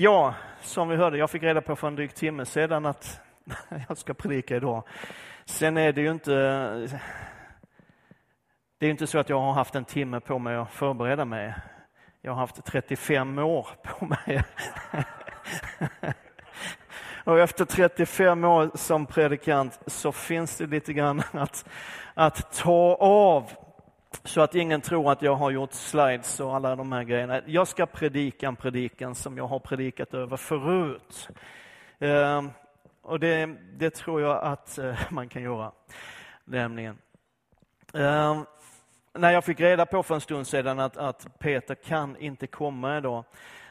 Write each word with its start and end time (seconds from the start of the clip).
Ja, 0.00 0.34
som 0.60 0.88
vi 0.88 0.96
hörde, 0.96 1.18
jag 1.18 1.30
fick 1.30 1.42
reda 1.42 1.60
på 1.60 1.76
för 1.76 1.88
en 1.88 1.94
dryg 1.94 2.14
timme 2.14 2.44
sedan 2.46 2.86
att 2.86 3.20
jag 3.88 3.98
ska 3.98 4.14
predika 4.14 4.56
idag. 4.56 4.82
Sen 5.44 5.76
är 5.76 5.92
det 5.92 6.00
ju 6.00 6.10
inte 6.10 6.32
det 8.78 8.86
är 8.86 8.90
inte 8.90 9.06
så 9.06 9.18
att 9.18 9.28
jag 9.28 9.40
har 9.40 9.52
haft 9.52 9.74
en 9.74 9.84
timme 9.84 10.20
på 10.20 10.38
mig 10.38 10.56
att 10.56 10.70
förbereda 10.70 11.24
mig. 11.24 11.54
Jag 12.22 12.32
har 12.32 12.40
haft 12.40 12.64
35 12.64 13.38
år 13.38 13.68
på 13.82 14.04
mig. 14.04 14.42
Och 17.24 17.38
efter 17.38 17.64
35 17.64 18.44
år 18.44 18.70
som 18.74 19.06
predikant 19.06 19.80
så 19.86 20.12
finns 20.12 20.56
det 20.56 20.66
lite 20.66 20.92
grann 20.92 21.22
att, 21.32 21.68
att 22.14 22.52
ta 22.52 22.96
av 23.00 23.67
så 24.24 24.40
att 24.40 24.54
ingen 24.54 24.80
tror 24.80 25.12
att 25.12 25.22
jag 25.22 25.34
har 25.34 25.50
gjort 25.50 25.72
slides 25.72 26.40
och 26.40 26.56
alla 26.56 26.76
de 26.76 26.92
här 26.92 27.02
grejerna. 27.02 27.42
Jag 27.46 27.68
ska 27.68 27.86
predika 27.86 28.48
en 28.48 28.56
predikan 28.56 29.14
som 29.14 29.36
jag 29.36 29.46
har 29.46 29.58
predikat 29.58 30.14
över 30.14 30.36
förut. 30.36 31.28
Ehm, 31.98 32.50
och 33.02 33.20
det, 33.20 33.46
det 33.76 33.90
tror 33.90 34.20
jag 34.20 34.42
att 34.42 34.78
eh, 34.78 34.98
man 35.10 35.28
kan 35.28 35.42
göra, 35.42 35.72
nämligen. 36.44 36.98
Ehm, 37.94 38.44
när 39.12 39.30
jag 39.30 39.44
fick 39.44 39.60
reda 39.60 39.86
på 39.86 40.02
för 40.02 40.14
en 40.14 40.20
stund 40.20 40.46
sedan 40.46 40.78
att, 40.80 40.96
att 40.96 41.38
Peter 41.38 41.74
kan 41.74 42.16
inte 42.16 42.46
komma 42.46 42.98
idag 42.98 43.24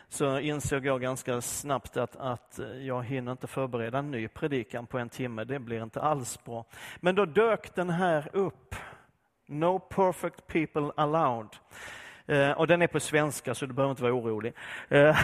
så 0.09 0.39
insåg 0.39 0.85
jag 0.85 1.01
ganska 1.01 1.41
snabbt 1.41 1.97
att, 1.97 2.15
att 2.15 2.59
jag 2.79 3.03
hinner 3.03 3.31
inte 3.31 3.47
förbereda 3.47 3.97
en 3.97 4.11
ny 4.11 4.27
predikan 4.27 4.87
på 4.87 4.97
en 4.97 5.09
timme. 5.09 5.43
Det 5.43 5.59
blir 5.59 5.83
inte 5.83 6.01
alls 6.01 6.43
bra. 6.43 6.65
Men 6.99 7.15
då 7.15 7.25
dök 7.25 7.75
den 7.75 7.89
här 7.89 8.29
upp. 8.33 8.75
No 9.49 9.79
perfect 9.79 10.47
people 10.47 10.91
allowed. 10.95 11.47
Eh, 12.25 12.51
och 12.51 12.67
den 12.67 12.81
är 12.81 12.87
på 12.87 12.99
svenska 12.99 13.55
så 13.55 13.65
du 13.65 13.73
behöver 13.73 13.91
inte 13.91 14.03
vara 14.03 14.13
orolig. 14.13 14.53
Eh, 14.89 15.17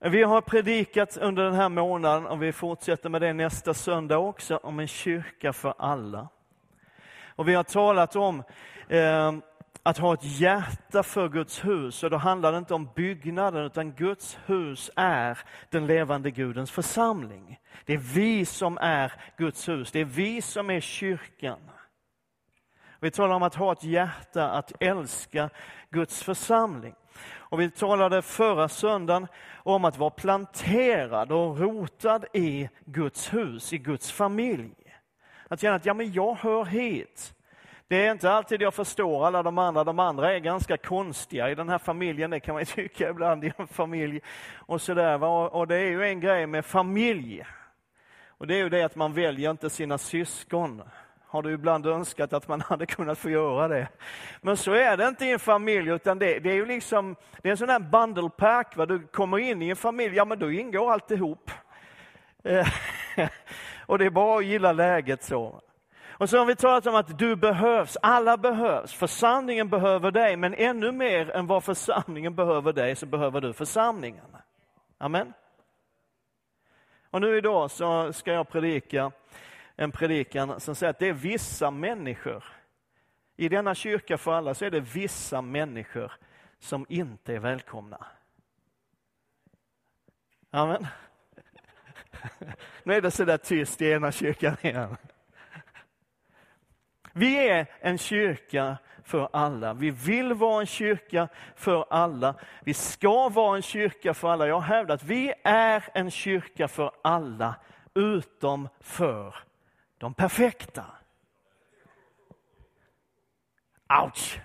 vi 0.10 0.22
har 0.22 0.40
predikat 0.40 1.16
under 1.16 1.44
den 1.44 1.54
här 1.54 1.68
månaden 1.68 2.26
och 2.26 2.42
vi 2.42 2.52
fortsätter 2.52 3.08
med 3.08 3.22
det 3.22 3.32
nästa 3.32 3.74
söndag 3.74 4.18
också 4.18 4.56
om 4.56 4.80
en 4.80 4.88
kyrka 4.88 5.52
för 5.52 5.74
alla. 5.78 6.28
Och 7.36 7.48
vi 7.48 7.54
har 7.54 7.64
talat 7.64 8.16
om 8.16 8.42
eh, 8.88 9.32
att 9.82 9.98
ha 9.98 10.14
ett 10.14 10.24
hjärta 10.40 11.02
för 11.02 11.28
Guds 11.28 11.64
hus. 11.64 12.02
Och 12.02 12.10
då 12.10 12.16
handlar 12.16 12.52
det 12.52 12.58
inte 12.58 12.74
om 12.74 12.88
byggnaden, 12.94 13.64
utan 13.64 13.92
Guds 13.92 14.38
hus 14.46 14.90
är 14.96 15.38
den 15.70 15.86
levande 15.86 16.30
Gudens 16.30 16.70
församling. 16.70 17.60
Det 17.84 17.92
är 17.92 18.14
vi 18.14 18.44
som 18.44 18.78
är 18.80 19.12
Guds 19.36 19.68
hus, 19.68 19.92
det 19.92 20.00
är 20.00 20.04
vi 20.04 20.42
som 20.42 20.70
är 20.70 20.80
kyrkan. 20.80 21.58
Vi 23.00 23.10
talar 23.10 23.34
om 23.34 23.42
att 23.42 23.54
ha 23.54 23.72
ett 23.72 23.84
hjärta 23.84 24.50
att 24.50 24.72
älska 24.80 25.50
Guds 25.90 26.22
församling. 26.22 26.94
Och 27.34 27.60
vi 27.60 27.70
talade 27.70 28.22
förra 28.22 28.68
söndagen 28.68 29.26
om 29.56 29.84
att 29.84 29.98
vara 29.98 30.10
planterad 30.10 31.32
och 31.32 31.58
rotad 31.58 32.24
i 32.32 32.68
Guds 32.84 33.34
hus, 33.34 33.72
i 33.72 33.78
Guds 33.78 34.12
familj. 34.12 34.74
Att 35.48 35.60
känna 35.60 35.74
att 35.74 35.86
ja, 35.86 35.94
men 35.94 36.12
jag 36.12 36.34
hör 36.34 36.64
hit. 36.64 37.32
Det 37.88 38.06
är 38.06 38.12
inte 38.12 38.30
alltid 38.30 38.62
jag 38.62 38.74
förstår 38.74 39.26
alla 39.26 39.42
de 39.42 39.58
andra. 39.58 39.84
De 39.84 39.98
andra 39.98 40.34
är 40.34 40.38
ganska 40.38 40.76
konstiga 40.76 41.50
i 41.50 41.54
den 41.54 41.68
här 41.68 41.78
familjen, 41.78 42.30
det 42.30 42.40
kan 42.40 42.54
man 42.54 42.64
tycka 42.66 43.10
ibland 43.10 43.44
i 43.44 43.52
en 43.56 43.66
familj. 43.66 44.20
Och, 44.54 44.82
sådär, 44.82 45.24
och 45.24 45.66
det 45.66 45.76
är 45.76 45.90
ju 45.90 46.04
en 46.04 46.20
grej 46.20 46.46
med 46.46 46.64
familj. 46.64 47.44
Och 48.28 48.46
det 48.46 48.54
är 48.54 48.58
ju 48.58 48.68
det 48.68 48.82
att 48.82 48.96
man 48.96 49.12
väljer 49.12 49.50
inte 49.50 49.70
sina 49.70 49.98
syskon. 49.98 50.82
Har 51.36 51.42
du 51.42 51.52
ibland 51.52 51.86
önskat 51.86 52.32
att 52.32 52.48
man 52.48 52.60
hade 52.68 52.86
kunnat 52.86 53.18
få 53.18 53.30
göra 53.30 53.68
det. 53.68 53.88
Men 54.40 54.56
så 54.56 54.72
är 54.72 54.96
det 54.96 55.08
inte 55.08 55.26
i 55.26 55.32
en 55.32 55.38
familj, 55.38 55.90
utan 55.90 56.18
det, 56.18 56.38
det 56.38 56.50
är 56.50 56.54
ju 56.54 56.66
liksom, 56.66 57.16
det 57.42 57.48
är 57.48 57.50
en 57.50 57.56
sån 57.56 57.68
här 57.68 57.78
bundle 57.78 58.30
pack. 58.30 58.76
Va? 58.76 58.86
Du 58.86 59.06
kommer 59.06 59.38
in 59.38 59.62
i 59.62 59.68
en 59.68 59.76
familj, 59.76 60.16
ja 60.16 60.24
men 60.24 60.38
då 60.38 60.52
ingår 60.52 60.92
alltihop. 60.92 61.50
Eh, 62.44 62.68
och 63.86 63.98
det 63.98 64.04
är 64.04 64.10
bara 64.10 64.38
att 64.38 64.44
gilla 64.44 64.72
läget 64.72 65.22
så. 65.22 65.60
Och 66.10 66.30
så 66.30 66.38
har 66.38 66.46
vi 66.46 66.56
talat 66.56 66.86
om 66.86 66.94
att 66.94 67.18
du 67.18 67.36
behövs, 67.36 67.96
alla 68.02 68.36
behövs. 68.36 68.92
Församlingen 68.92 69.68
behöver 69.68 70.10
dig, 70.10 70.36
men 70.36 70.54
ännu 70.54 70.92
mer 70.92 71.30
än 71.30 71.46
vad 71.46 71.64
församlingen 71.64 72.34
behöver 72.34 72.72
dig 72.72 72.96
så 72.96 73.06
behöver 73.06 73.40
du 73.40 73.52
församlingen. 73.52 74.36
Amen. 74.98 75.32
Och 77.10 77.20
nu 77.20 77.36
idag 77.36 77.70
så 77.70 78.12
ska 78.12 78.32
jag 78.32 78.48
predika 78.48 79.12
en 79.76 79.92
predikan 79.92 80.60
som 80.60 80.74
säger 80.74 80.90
att 80.90 80.98
det 80.98 81.08
är 81.08 81.12
vissa 81.12 81.70
människor, 81.70 82.44
i 83.36 83.48
denna 83.48 83.74
kyrka 83.74 84.18
för 84.18 84.32
alla 84.32 84.54
så 84.54 84.64
är 84.64 84.70
det 84.70 84.80
vissa 84.80 85.42
människor 85.42 86.12
som 86.58 86.86
inte 86.88 87.34
är 87.34 87.38
välkomna. 87.38 88.06
Amen. 90.50 90.86
Nu 92.82 92.94
är 92.94 93.00
det 93.00 93.10
sådär 93.10 93.36
tyst 93.36 93.82
i 93.82 93.90
ena 93.90 94.12
kyrkan 94.12 94.56
igen. 94.62 94.96
Vi 97.12 97.48
är 97.48 97.66
en 97.80 97.98
kyrka 97.98 98.76
för 99.02 99.28
alla. 99.32 99.74
Vi 99.74 99.90
vill 99.90 100.34
vara 100.34 100.60
en 100.60 100.66
kyrka 100.66 101.28
för 101.56 101.86
alla. 101.90 102.34
Vi 102.64 102.74
ska 102.74 103.28
vara 103.28 103.56
en 103.56 103.62
kyrka 103.62 104.14
för 104.14 104.28
alla. 104.28 104.46
Jag 104.46 104.60
hävdar 104.60 104.94
att 104.94 105.04
vi 105.04 105.32
är 105.44 105.84
en 105.94 106.10
kyrka 106.10 106.68
för 106.68 106.92
alla, 107.02 107.54
utom 107.94 108.68
för 108.80 109.34
de 109.98 110.14
perfekta. 110.14 110.84
Ouch! 114.02 114.40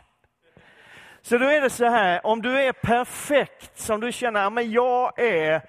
Så 1.22 1.38
då 1.38 1.46
är 1.46 1.62
det 1.62 1.70
så 1.70 1.86
här, 1.86 2.26
om 2.26 2.42
du 2.42 2.62
är 2.62 2.72
perfekt, 2.72 3.80
som 3.80 4.02
du 4.02 4.12
känner, 4.12 4.50
men 4.50 4.72
jag 4.72 5.20
är 5.20 5.62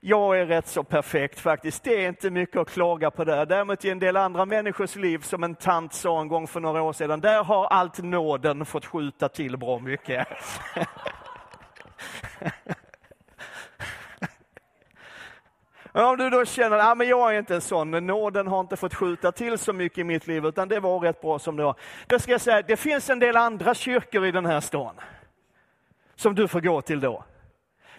jag 0.00 0.40
är 0.40 0.46
rätt 0.46 0.66
så 0.66 0.84
perfekt 0.84 1.40
faktiskt. 1.40 1.84
Det 1.84 2.04
är 2.04 2.08
inte 2.08 2.30
mycket 2.30 2.56
att 2.56 2.70
klaga 2.70 3.10
på 3.10 3.24
där. 3.24 3.46
Däremot 3.46 3.84
i 3.84 3.90
en 3.90 3.98
del 3.98 4.16
andra 4.16 4.44
människors 4.44 4.96
liv, 4.96 5.18
som 5.18 5.44
en 5.44 5.54
tant 5.54 5.94
sa 5.94 6.20
en 6.20 6.28
gång 6.28 6.46
för 6.46 6.60
några 6.60 6.82
år 6.82 6.92
sedan, 6.92 7.20
där 7.20 7.44
har 7.44 7.66
allt 7.66 7.98
nåden 7.98 8.66
fått 8.66 8.86
skjuta 8.86 9.28
till 9.28 9.56
bra 9.56 9.78
mycket. 9.78 10.28
Om 16.04 16.16
du 16.16 16.30
då 16.30 16.44
känner 16.44 16.78
att 16.78 17.00
ah, 17.00 17.04
jag 17.04 17.34
är 17.34 17.38
inte 17.38 17.54
en 17.54 17.60
sån, 17.60 17.90
nåden 17.90 18.46
har 18.46 18.60
inte 18.60 18.76
fått 18.76 18.94
skjuta 18.94 19.32
till 19.32 19.58
så 19.58 19.72
mycket 19.72 19.98
i 19.98 20.04
mitt 20.04 20.26
liv, 20.26 20.46
utan 20.46 20.68
det 20.68 20.80
var 20.80 21.00
rätt 21.00 21.20
bra 21.20 21.38
som 21.38 21.56
det 21.56 21.64
var. 21.64 21.74
Då 22.06 22.18
ska 22.18 22.32
jag 22.32 22.40
säga, 22.40 22.62
det 22.62 22.76
finns 22.76 23.10
en 23.10 23.18
del 23.18 23.36
andra 23.36 23.74
kyrkor 23.74 24.26
i 24.26 24.32
den 24.32 24.46
här 24.46 24.60
stan 24.60 24.94
som 26.16 26.34
du 26.34 26.48
får 26.48 26.60
gå 26.60 26.82
till 26.82 27.00
då. 27.00 27.24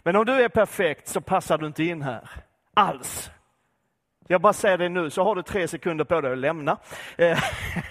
Men 0.03 0.15
om 0.15 0.25
du 0.25 0.33
är 0.33 0.49
perfekt 0.49 1.07
så 1.07 1.21
passar 1.21 1.57
du 1.57 1.67
inte 1.67 1.83
in 1.83 2.01
här 2.01 2.29
alls. 2.73 3.31
Jag 4.27 4.41
bara 4.41 4.53
säger 4.53 4.77
det 4.77 4.89
nu, 4.89 5.09
så 5.09 5.23
har 5.23 5.35
du 5.35 5.41
tre 5.41 5.67
sekunder 5.67 6.05
på 6.05 6.21
dig 6.21 6.31
att 6.31 6.37
lämna. 6.37 6.77
Eh, 7.17 7.39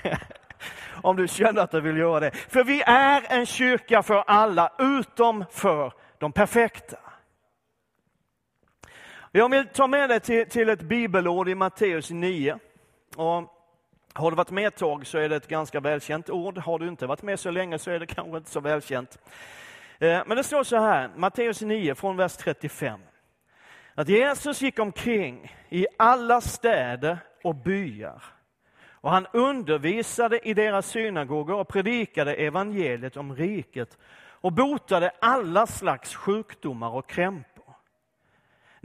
om 1.03 1.17
du 1.17 1.29
känner 1.29 1.63
att 1.63 1.71
du 1.71 1.81
vill 1.81 1.97
göra 1.97 2.21
det. 2.21 2.31
För 2.31 2.65
vi 2.65 2.83
är 2.87 3.23
en 3.29 3.47
kyrka 3.47 4.03
för 4.03 4.25
alla, 4.27 4.73
utom 4.79 5.45
för 5.51 5.93
de 6.19 6.33
perfekta. 6.33 7.06
Jag 9.37 9.51
vill 9.51 9.67
ta 9.67 9.87
med 9.87 10.11
dig 10.11 10.21
till, 10.21 10.49
till 10.49 10.69
ett 10.69 10.83
bibelord 10.83 11.49
i 11.49 11.55
Matteus 11.55 12.11
9. 12.11 12.59
Och 13.17 13.45
har 14.13 14.31
du 14.31 14.37
varit 14.37 14.51
med 14.51 14.67
ett 14.67 14.77
tag 14.77 15.07
så 15.07 15.19
är 15.19 15.29
det 15.29 15.37
ett 15.37 15.49
ganska 15.49 15.81
välkänt 15.81 16.31
ord. 16.31 16.59
Har 16.59 16.79
du 16.79 16.89
inte 16.89 17.07
varit 17.07 17.23
med 17.23 17.41
så 17.41 17.51
länge 17.51 17.79
så 17.79 17.91
är 17.91 18.01
det 18.01 18.07
kanske 18.07 18.37
inte 18.37 18.51
så 18.51 18.61
välkänt. 18.61 19.19
Eh, 19.99 20.23
men 20.27 20.37
det 20.37 20.45
står 20.45 20.65
så 20.65 20.77
här, 20.77 21.11
Matteus 21.17 21.61
9 21.61 21.95
från 21.95 22.17
vers 22.17 22.37
35. 22.37 23.01
Att 23.95 24.09
Jesus 24.09 24.63
gick 24.63 24.79
omkring 24.79 25.53
i 25.69 25.87
alla 25.99 26.41
städer 26.41 27.19
och 27.45 27.55
byar. 27.55 28.23
Och 28.91 29.11
han 29.11 29.27
undervisade 29.33 30.49
i 30.49 30.55
deras 30.55 30.87
synagogor 30.87 31.55
och 31.55 31.69
predikade 31.69 32.35
evangeliet 32.35 33.17
om 33.17 33.37
riket 33.37 33.99
och 34.19 34.53
botade 34.53 35.11
alla 35.21 35.67
slags 35.67 36.15
sjukdomar 36.15 36.91
och 36.91 37.09
krämpor. 37.09 37.56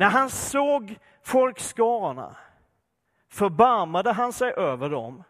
När 0.01 0.09
han 0.09 0.30
såg 0.30 1.00
folkskarorna 1.24 2.36
förbarmade 3.30 4.12
han 4.12 4.33
sig 4.33 4.53
över 4.53 4.89
dem 4.89 5.24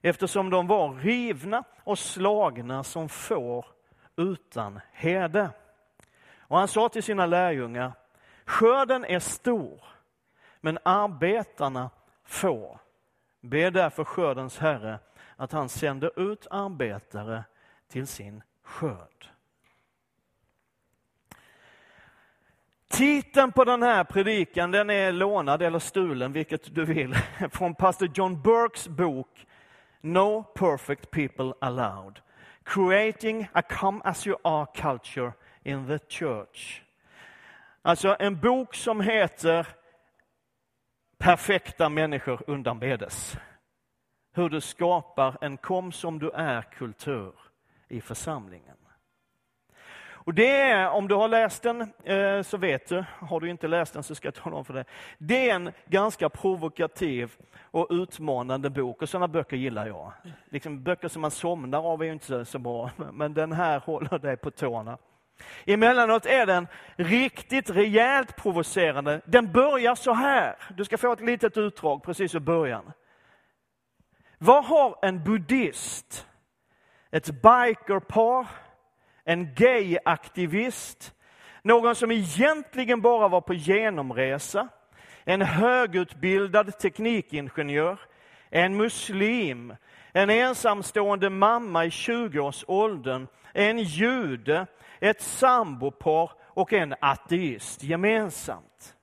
eftersom 0.00 0.50
de 0.50 0.66
var 0.66 0.94
rivna 0.94 1.64
och 1.84 1.98
slagna 1.98 2.84
som 2.84 3.08
får 3.08 3.66
utan 4.16 4.80
herde. 4.92 5.50
Och 6.38 6.58
han 6.58 6.68
sa 6.68 6.88
till 6.88 7.02
sina 7.02 7.26
lärjungar, 7.26 7.92
skörden 8.44 9.04
är 9.04 9.18
stor, 9.18 9.84
men 10.60 10.78
arbetarna 10.82 11.90
få. 12.24 12.78
Be 13.40 13.70
därför 13.70 14.04
skördens 14.04 14.58
Herre 14.58 14.98
att 15.36 15.52
han 15.52 15.68
sänder 15.68 16.30
ut 16.32 16.46
arbetare 16.50 17.44
till 17.88 18.06
sin 18.06 18.42
skörd. 18.62 19.31
Titeln 22.92 23.52
på 23.52 23.64
den 23.64 23.82
här 23.82 24.04
predikan 24.04 24.70
den 24.70 24.90
är 24.90 25.12
lånad 25.12 25.62
eller 25.62 25.78
stulen, 25.78 26.32
vilket 26.32 26.74
du 26.74 26.84
vill, 26.84 27.14
från 27.52 27.74
pastor 27.74 28.10
John 28.14 28.42
Burkes 28.42 28.88
bok 28.88 29.46
No 30.00 30.42
Perfect 30.42 31.10
People 31.10 31.52
Allowed 31.60 32.20
creating 32.64 33.48
a 33.54 33.62
come 33.62 34.00
as 34.04 34.26
you 34.26 34.36
are 34.44 34.66
culture 34.74 35.34
in 35.64 35.86
the 35.86 35.98
church. 36.08 36.82
Alltså 37.82 38.16
en 38.18 38.40
bok 38.40 38.74
som 38.74 39.00
heter 39.00 39.66
Perfekta 41.18 41.88
människor 41.88 42.42
undanbedes. 42.46 43.36
Hur 44.32 44.48
du 44.48 44.60
skapar 44.60 45.36
en 45.40 45.56
kom 45.56 45.92
som 45.92 46.18
du 46.18 46.30
är-kultur 46.30 47.32
i 47.88 48.00
församlingen. 48.00 48.76
Och 50.24 50.34
det 50.34 50.60
är, 50.60 50.88
om 50.88 51.08
du 51.08 51.14
har 51.14 51.28
läst 51.28 51.62
den 51.62 51.80
eh, 52.04 52.42
så 52.42 52.56
vet 52.56 52.88
du, 52.88 53.04
har 53.20 53.40
du 53.40 53.50
inte 53.50 53.68
läst 53.68 53.94
den 53.94 54.02
så 54.02 54.14
ska 54.14 54.26
jag 54.26 54.34
tala 54.34 54.56
om 54.56 54.64
för 54.64 54.74
dig. 54.74 54.84
Det 55.18 55.50
är 55.50 55.54
en 55.54 55.72
ganska 55.86 56.28
provokativ 56.28 57.32
och 57.60 57.86
utmanande 57.90 58.70
bok 58.70 59.02
och 59.02 59.08
sådana 59.08 59.28
böcker 59.28 59.56
gillar 59.56 59.86
jag. 59.86 60.12
Liksom, 60.50 60.82
böcker 60.82 61.08
som 61.08 61.22
man 61.22 61.30
somnar 61.30 61.92
av 61.92 62.02
är 62.02 62.06
ju 62.06 62.12
inte 62.12 62.44
så 62.44 62.58
bra, 62.58 62.90
men 63.12 63.34
den 63.34 63.52
här 63.52 63.80
håller 63.80 64.18
dig 64.18 64.36
på 64.36 64.50
tårna. 64.50 64.98
Emellanåt 65.66 66.26
är 66.26 66.46
den 66.46 66.68
riktigt 66.96 67.70
rejält 67.70 68.36
provocerande. 68.36 69.20
Den 69.24 69.52
börjar 69.52 69.94
så 69.94 70.12
här. 70.12 70.56
Du 70.76 70.84
ska 70.84 70.98
få 70.98 71.12
ett 71.12 71.20
litet 71.20 71.56
utdrag 71.56 72.02
precis 72.02 72.34
i 72.34 72.40
början. 72.40 72.92
Vad 74.38 74.64
har 74.64 74.98
en 75.02 75.24
buddhist, 75.24 76.26
ett 77.10 77.26
bikerpar, 77.26 78.46
en 79.24 79.54
gayaktivist, 79.54 81.14
någon 81.62 81.94
som 81.94 82.10
egentligen 82.10 83.00
bara 83.00 83.28
var 83.28 83.40
på 83.40 83.54
genomresa, 83.54 84.68
en 85.24 85.42
högutbildad 85.42 86.78
teknikingenjör, 86.78 88.00
en 88.50 88.76
muslim, 88.76 89.76
en 90.12 90.30
ensamstående 90.30 91.30
mamma 91.30 91.84
i 91.84 91.88
20-årsåldern, 91.88 93.26
en 93.52 93.78
jude, 93.78 94.66
ett 95.00 95.22
sambopar 95.22 96.30
och 96.40 96.72
en 96.72 96.94
ateist 97.00 97.82
gemensamt. 97.82 98.96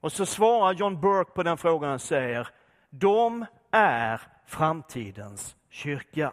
Och 0.00 0.12
så 0.12 0.26
svarar 0.26 0.72
John 0.72 1.00
Burke 1.00 1.30
på 1.30 1.42
den 1.42 1.56
frågan 1.56 1.92
och 1.92 2.00
säger, 2.00 2.48
de 2.90 3.46
är 3.70 4.20
framtidens 4.46 5.56
kyrka. 5.70 6.32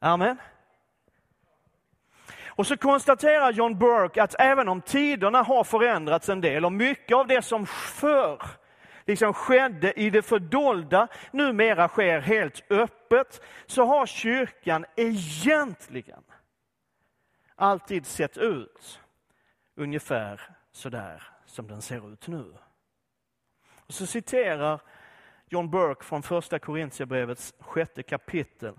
Amen. 0.00 0.36
Och 2.56 2.66
så 2.66 2.76
konstaterar 2.76 3.52
John 3.52 3.78
Burke 3.78 4.22
att 4.22 4.34
även 4.38 4.68
om 4.68 4.80
tiderna 4.80 5.42
har 5.42 5.64
förändrats 5.64 6.28
en 6.28 6.40
del 6.40 6.64
och 6.64 6.72
mycket 6.72 7.16
av 7.16 7.26
det 7.26 7.42
som 7.42 7.66
förr 7.66 8.42
liksom 9.06 9.34
skedde 9.34 10.00
i 10.00 10.10
det 10.10 10.22
fördolda 10.22 11.08
numera 11.30 11.88
sker 11.88 12.20
helt 12.20 12.70
öppet, 12.70 13.40
så 13.66 13.84
har 13.84 14.06
kyrkan 14.06 14.84
egentligen 14.96 16.22
alltid 17.54 18.06
sett 18.06 18.36
ut 18.36 19.00
ungefär 19.74 20.40
sådär 20.72 21.22
som 21.46 21.68
den 21.68 21.82
ser 21.82 22.12
ut 22.12 22.28
nu. 22.28 22.54
Och 23.86 23.94
så 23.94 24.06
citerar 24.06 24.80
John 25.48 25.70
Burke 25.70 26.04
från 26.04 26.22
första 26.22 26.58
Korintierbrevets 26.58 27.54
sjätte 27.60 28.02
kapitel. 28.02 28.74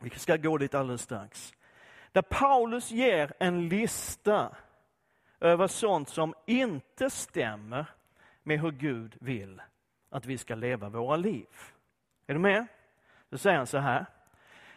Vi 0.00 0.10
ska 0.10 0.36
gå 0.36 0.58
dit 0.58 0.74
alldeles 0.74 1.02
strax. 1.02 1.54
Där 2.18 2.22
Paulus 2.22 2.90
ger 2.90 3.32
en 3.38 3.68
lista 3.68 4.56
över 5.40 5.66
sånt 5.66 6.08
som 6.08 6.34
inte 6.46 7.10
stämmer 7.10 7.86
med 8.42 8.60
hur 8.60 8.70
Gud 8.70 9.16
vill 9.20 9.62
att 10.10 10.26
vi 10.26 10.38
ska 10.38 10.54
leva 10.54 10.88
våra 10.88 11.16
liv. 11.16 11.46
Är 12.26 12.34
du 12.34 12.40
med? 12.40 12.66
Då 13.28 13.38
säger 13.38 13.56
han 13.56 13.66
så 13.66 13.78
här. 13.78 14.06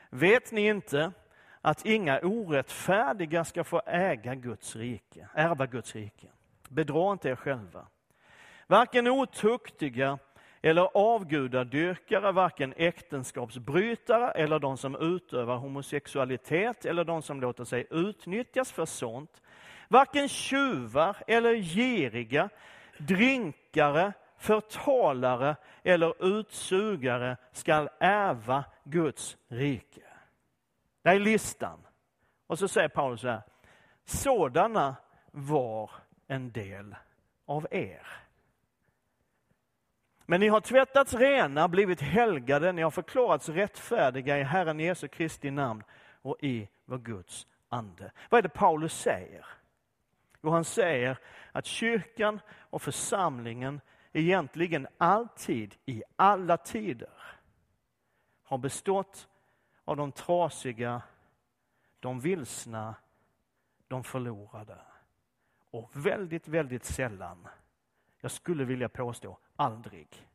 Vet 0.09 0.51
ni 0.51 0.67
inte 0.67 1.11
att 1.61 1.85
inga 1.85 2.19
orättfärdiga 2.19 3.45
ska 3.45 3.63
få 3.63 3.81
äga 3.85 4.35
Guds 4.35 4.75
rike, 4.75 5.27
ärva 5.33 5.65
Guds 5.65 5.95
rike? 5.95 6.27
Bedra 6.69 7.11
inte 7.11 7.29
er 7.29 7.35
själva. 7.35 7.87
Varken 8.67 9.07
otuktiga 9.07 10.19
eller 10.61 10.89
avgudadyrkare, 10.97 12.31
varken 12.31 12.73
äktenskapsbrytare 12.77 14.31
eller 14.31 14.59
de 14.59 14.77
som 14.77 14.95
utövar 14.95 15.57
homosexualitet 15.57 16.85
eller 16.85 17.03
de 17.03 17.21
som 17.21 17.41
låter 17.41 17.63
sig 17.63 17.87
utnyttjas 17.89 18.71
för 18.71 18.85
sånt, 18.85 19.41
varken 19.87 20.29
tjuvar 20.29 21.17
eller 21.27 21.55
giriga, 21.55 22.49
drinkare, 22.97 24.13
förtalare 24.37 25.55
eller 25.83 26.39
utsugare 26.39 27.37
skall 27.51 27.89
ärva 27.99 28.63
Guds 28.83 29.37
rike. 29.47 30.01
Det 31.01 31.09
är 31.09 31.19
listan. 31.19 31.79
Och 32.47 32.59
så 32.59 32.67
säger 32.67 32.89
Paulus 32.89 33.21
så 33.21 33.27
här, 33.27 33.41
sådana 34.05 34.95
var 35.31 35.91
en 36.27 36.51
del 36.51 36.95
av 37.45 37.67
er. 37.71 38.07
Men 40.25 40.39
ni 40.39 40.47
har 40.47 40.61
tvättats 40.61 41.13
rena, 41.13 41.67
blivit 41.67 42.01
helgade, 42.01 42.71
ni 42.71 42.81
har 42.81 42.91
förklarats 42.91 43.49
rättfärdiga 43.49 44.37
i 44.37 44.43
Herren 44.43 44.79
Jesu 44.79 45.07
Kristi 45.07 45.51
namn 45.51 45.83
och 46.21 46.37
i 46.39 46.69
vår 46.85 46.97
Guds 46.97 47.47
ande. 47.69 48.11
Vad 48.29 48.37
är 48.37 48.41
det 48.41 48.49
Paulus 48.49 49.01
säger? 49.01 49.45
Jo, 50.41 50.49
han 50.49 50.65
säger 50.65 51.17
att 51.51 51.65
kyrkan 51.65 52.39
och 52.49 52.81
församlingen 52.81 53.81
egentligen 54.13 54.87
alltid, 54.97 55.75
i 55.85 56.03
alla 56.15 56.57
tider, 56.57 57.09
har 58.43 58.57
bestått 58.57 59.27
av 59.85 59.97
de 59.97 60.11
trasiga, 60.11 61.01
de 61.99 62.19
vilsna, 62.19 62.95
de 63.87 64.03
förlorade. 64.03 64.77
Och 65.71 65.89
väldigt, 65.93 66.47
väldigt 66.47 66.85
sällan, 66.85 67.47
jag 68.21 68.31
skulle 68.31 68.63
vilja 68.63 68.89
påstå 68.89 69.37
aldrig, 69.61 70.27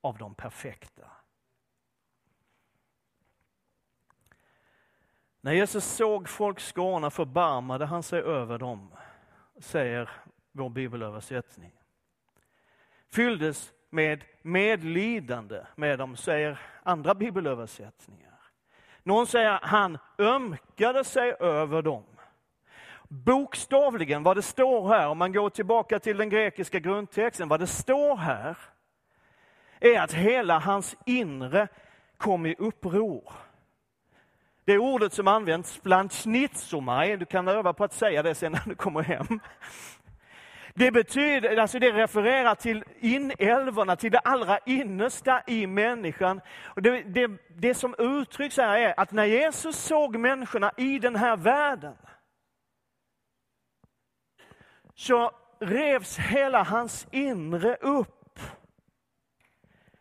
av 0.00 0.18
de 0.18 0.34
perfekta. 0.34 1.10
När 5.40 5.52
Jesus 5.52 5.84
såg 5.84 6.28
folkskarorna 6.28 7.10
förbarmade 7.10 7.86
han 7.86 8.02
sig 8.02 8.20
över 8.20 8.58
dem, 8.58 8.94
säger 9.58 10.10
vår 10.52 10.68
bibelöversättning. 10.68 11.72
Fylldes 13.08 13.72
med 13.90 14.24
medlidande 14.42 15.66
med 15.76 15.98
dem, 15.98 16.16
säger 16.16 16.60
andra 16.82 17.14
bibelöversättningar. 17.14 18.38
Någon 19.02 19.26
säger 19.26 19.58
han 19.62 19.98
ömkade 20.18 21.04
sig 21.04 21.32
över 21.40 21.82
dem. 21.82 22.04
Bokstavligen, 23.08 24.22
vad 24.22 24.36
det 24.36 24.42
står 24.42 24.88
här, 24.88 25.08
om 25.08 25.18
man 25.18 25.32
går 25.32 25.50
tillbaka 25.50 25.98
till 25.98 26.16
den 26.16 26.28
grekiska 26.28 26.78
grundtexten, 26.78 27.48
vad 27.48 27.60
det 27.60 27.66
står 27.66 28.16
här 28.16 28.56
är 29.80 30.00
att 30.00 30.12
hela 30.12 30.58
hans 30.58 30.96
inre 31.06 31.68
kom 32.16 32.46
i 32.46 32.54
uppror. 32.58 33.32
Det 34.64 34.78
ordet 34.78 35.12
som 35.12 35.28
används, 35.28 35.82
bland 35.82 36.12
schnitzomaj, 36.12 37.16
du 37.16 37.24
kan 37.24 37.48
öva 37.48 37.72
på 37.72 37.84
att 37.84 37.92
säga 37.92 38.22
det 38.22 38.34
sen 38.34 38.52
när 38.52 38.62
du 38.66 38.74
kommer 38.74 39.02
hem. 39.02 39.40
Det 40.74 40.90
betyder, 40.90 41.56
alltså 41.56 41.78
det 41.78 41.92
refererar 41.92 42.54
till 42.54 42.84
inälvorna, 43.00 43.96
till 43.96 44.12
det 44.12 44.18
allra 44.18 44.58
innersta 44.58 45.42
i 45.46 45.66
människan. 45.66 46.40
Och 46.64 46.82
det, 46.82 47.02
det, 47.02 47.30
det 47.48 47.74
som 47.74 47.94
uttrycks 47.98 48.56
här 48.56 48.78
är 48.78 49.00
att 49.00 49.12
när 49.12 49.24
Jesus 49.24 49.76
såg 49.76 50.16
människorna 50.16 50.72
i 50.76 50.98
den 50.98 51.16
här 51.16 51.36
världen, 51.36 51.94
så 54.98 55.30
revs 55.58 56.18
hela 56.18 56.62
hans 56.62 57.06
inre 57.10 57.76
upp. 57.76 58.40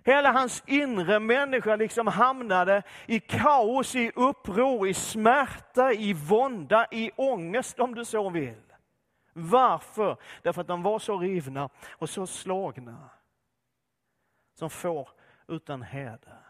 Hela 0.03 0.31
hans 0.31 0.63
inre 0.65 1.19
människa 1.19 1.75
liksom 1.75 2.07
hamnade 2.07 2.83
i 3.05 3.19
kaos, 3.19 3.95
i 3.95 4.11
uppror, 4.15 4.87
i 4.87 4.93
smärta, 4.93 5.93
i 5.93 6.13
vånda, 6.13 6.87
i 6.91 7.11
ångest 7.15 7.79
om 7.79 7.95
du 7.95 8.05
så 8.05 8.29
vill. 8.29 8.63
Varför? 9.33 10.17
Därför 10.41 10.61
att 10.61 10.67
de 10.67 10.83
var 10.83 10.99
så 10.99 11.17
rivna 11.17 11.69
och 11.89 12.09
så 12.09 12.27
slagna. 12.27 13.09
Som 14.53 14.69
får 14.69 15.09
utan 15.47 15.81
heder. 15.81 16.46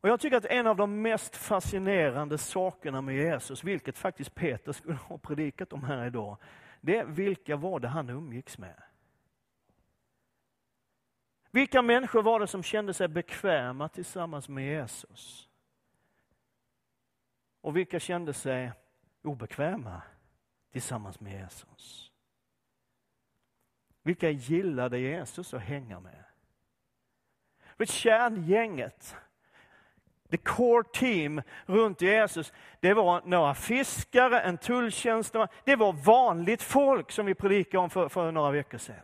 Och 0.00 0.08
Jag 0.08 0.20
tycker 0.20 0.36
att 0.36 0.44
en 0.44 0.66
av 0.66 0.76
de 0.76 1.02
mest 1.02 1.36
fascinerande 1.36 2.38
sakerna 2.38 3.00
med 3.00 3.14
Jesus, 3.14 3.64
vilket 3.64 3.98
faktiskt 3.98 4.34
Peter 4.34 4.72
skulle 4.72 4.96
ha 4.96 5.18
predikat 5.18 5.72
om 5.72 5.84
här 5.84 6.06
idag, 6.06 6.36
det 6.80 6.96
är 6.96 7.04
vilka 7.04 7.56
var 7.56 7.80
det 7.80 7.88
han 7.88 8.10
umgicks 8.10 8.58
med? 8.58 8.82
Vilka 11.50 11.82
människor 11.82 12.22
var 12.22 12.40
det 12.40 12.46
som 12.46 12.62
kände 12.62 12.94
sig 12.94 13.08
bekväma 13.08 13.88
tillsammans 13.88 14.48
med 14.48 14.64
Jesus? 14.64 15.48
Och 17.60 17.76
vilka 17.76 18.00
kände 18.00 18.32
sig 18.32 18.72
obekväma 19.22 20.02
tillsammans 20.72 21.20
med 21.20 21.40
Jesus? 21.40 22.12
Vilka 24.02 24.30
gillade 24.30 24.98
Jesus 24.98 25.54
att 25.54 25.62
hänga 25.62 26.00
med? 26.00 26.24
Kärngänget 27.88 29.16
the 30.30 30.36
core 30.36 30.84
team 30.92 31.42
runt 31.66 32.02
Jesus, 32.02 32.52
det 32.80 32.94
var 32.94 33.22
några 33.24 33.54
fiskare, 33.54 34.40
en 34.40 34.58
tulltjänsteman, 34.58 35.48
det 35.64 35.76
var 35.76 35.92
vanligt 35.92 36.62
folk 36.62 37.10
som 37.10 37.26
vi 37.26 37.34
predikade 37.34 37.82
om 37.82 37.90
för, 37.90 38.08
för 38.08 38.32
några 38.32 38.50
veckor 38.50 38.78
sedan. 38.78 38.96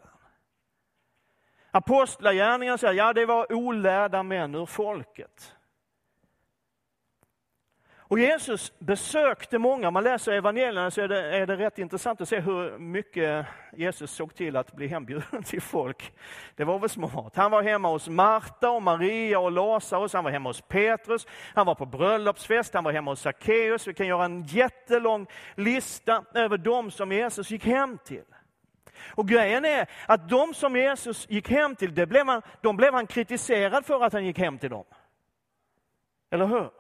Apostlagärningarna 1.71 2.79
säger, 2.79 2.95
ja 2.95 3.13
det 3.13 3.27
var 3.27 3.53
olärda 3.53 4.23
män 4.23 4.55
ur 4.55 4.67
folket. 4.67 5.56
Och 8.09 8.19
Jesus 8.19 8.73
besökte 8.79 9.59
många, 9.59 9.89
om 9.89 9.95
man 9.95 10.05
läser 10.05 10.33
evangelierna 10.33 10.91
så 10.91 11.01
är 11.01 11.09
det, 11.09 11.37
är 11.37 11.47
det 11.47 11.57
rätt 11.57 11.79
intressant 11.79 12.21
att 12.21 12.29
se 12.29 12.41
hur 12.41 12.79
mycket 12.79 13.47
Jesus 13.77 14.11
såg 14.11 14.35
till 14.35 14.57
att 14.57 14.73
bli 14.73 14.87
hembjuden 14.87 15.43
till 15.43 15.63
folk. 15.63 16.13
Det 16.57 16.65
var 16.65 16.79
väl 16.79 16.91
smart. 16.91 17.37
Han 17.37 17.51
var 17.51 17.63
hemma 17.63 17.89
hos 17.89 18.09
Marta 18.09 18.71
och 18.71 18.83
Maria 18.83 19.39
och 19.39 19.53
Lazarus, 19.53 20.13
han 20.13 20.25
var 20.25 20.31
hemma 20.31 20.49
hos 20.49 20.61
Petrus, 20.61 21.27
han 21.55 21.67
var 21.67 21.75
på 21.75 21.87
bröllopsfest, 21.87 22.75
han 22.75 22.85
var 22.85 22.93
hemma 22.93 23.11
hos 23.11 23.21
Sackeus. 23.21 23.87
Vi 23.87 23.95
kan 23.95 24.07
göra 24.07 24.25
en 24.25 24.45
jättelång 24.45 25.27
lista 25.55 26.25
över 26.35 26.59
dem 26.59 26.91
som 26.91 27.13
Jesus 27.13 27.51
gick 27.51 27.65
hem 27.65 27.99
till. 28.05 28.25
Och 29.15 29.29
grejen 29.29 29.65
är 29.65 29.91
att 30.07 30.29
de 30.29 30.55
som 30.55 30.77
Jesus 30.77 31.31
gick 31.31 31.51
hem 31.51 31.77
till, 31.77 31.95
det 31.95 32.07
blev 32.07 32.27
han, 32.27 32.43
de 32.61 32.77
blev 32.77 32.95
han 32.95 33.07
kritiserad 33.07 33.87
för 33.87 34.05
att 34.05 34.13
han 34.13 34.25
gick 34.25 34.39
hem 34.39 34.59
till 34.59 34.71
dem. 34.71 34.85
Eller 36.31 36.47
hur? 36.47 36.71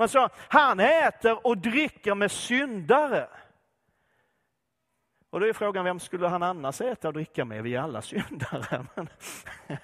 Man 0.00 0.08
sa, 0.08 0.30
han 0.36 0.80
äter 0.80 1.46
och 1.46 1.58
dricker 1.58 2.14
med 2.14 2.30
syndare. 2.30 3.28
Och 5.30 5.40
då 5.40 5.46
är 5.46 5.52
frågan, 5.52 5.84
vem 5.84 6.00
skulle 6.00 6.28
han 6.28 6.42
annars 6.42 6.80
äta 6.80 7.08
och 7.08 7.14
dricka 7.14 7.44
med? 7.44 7.62
Vi 7.62 7.74
är 7.74 7.80
alla 7.80 8.02
syndare. 8.02 8.86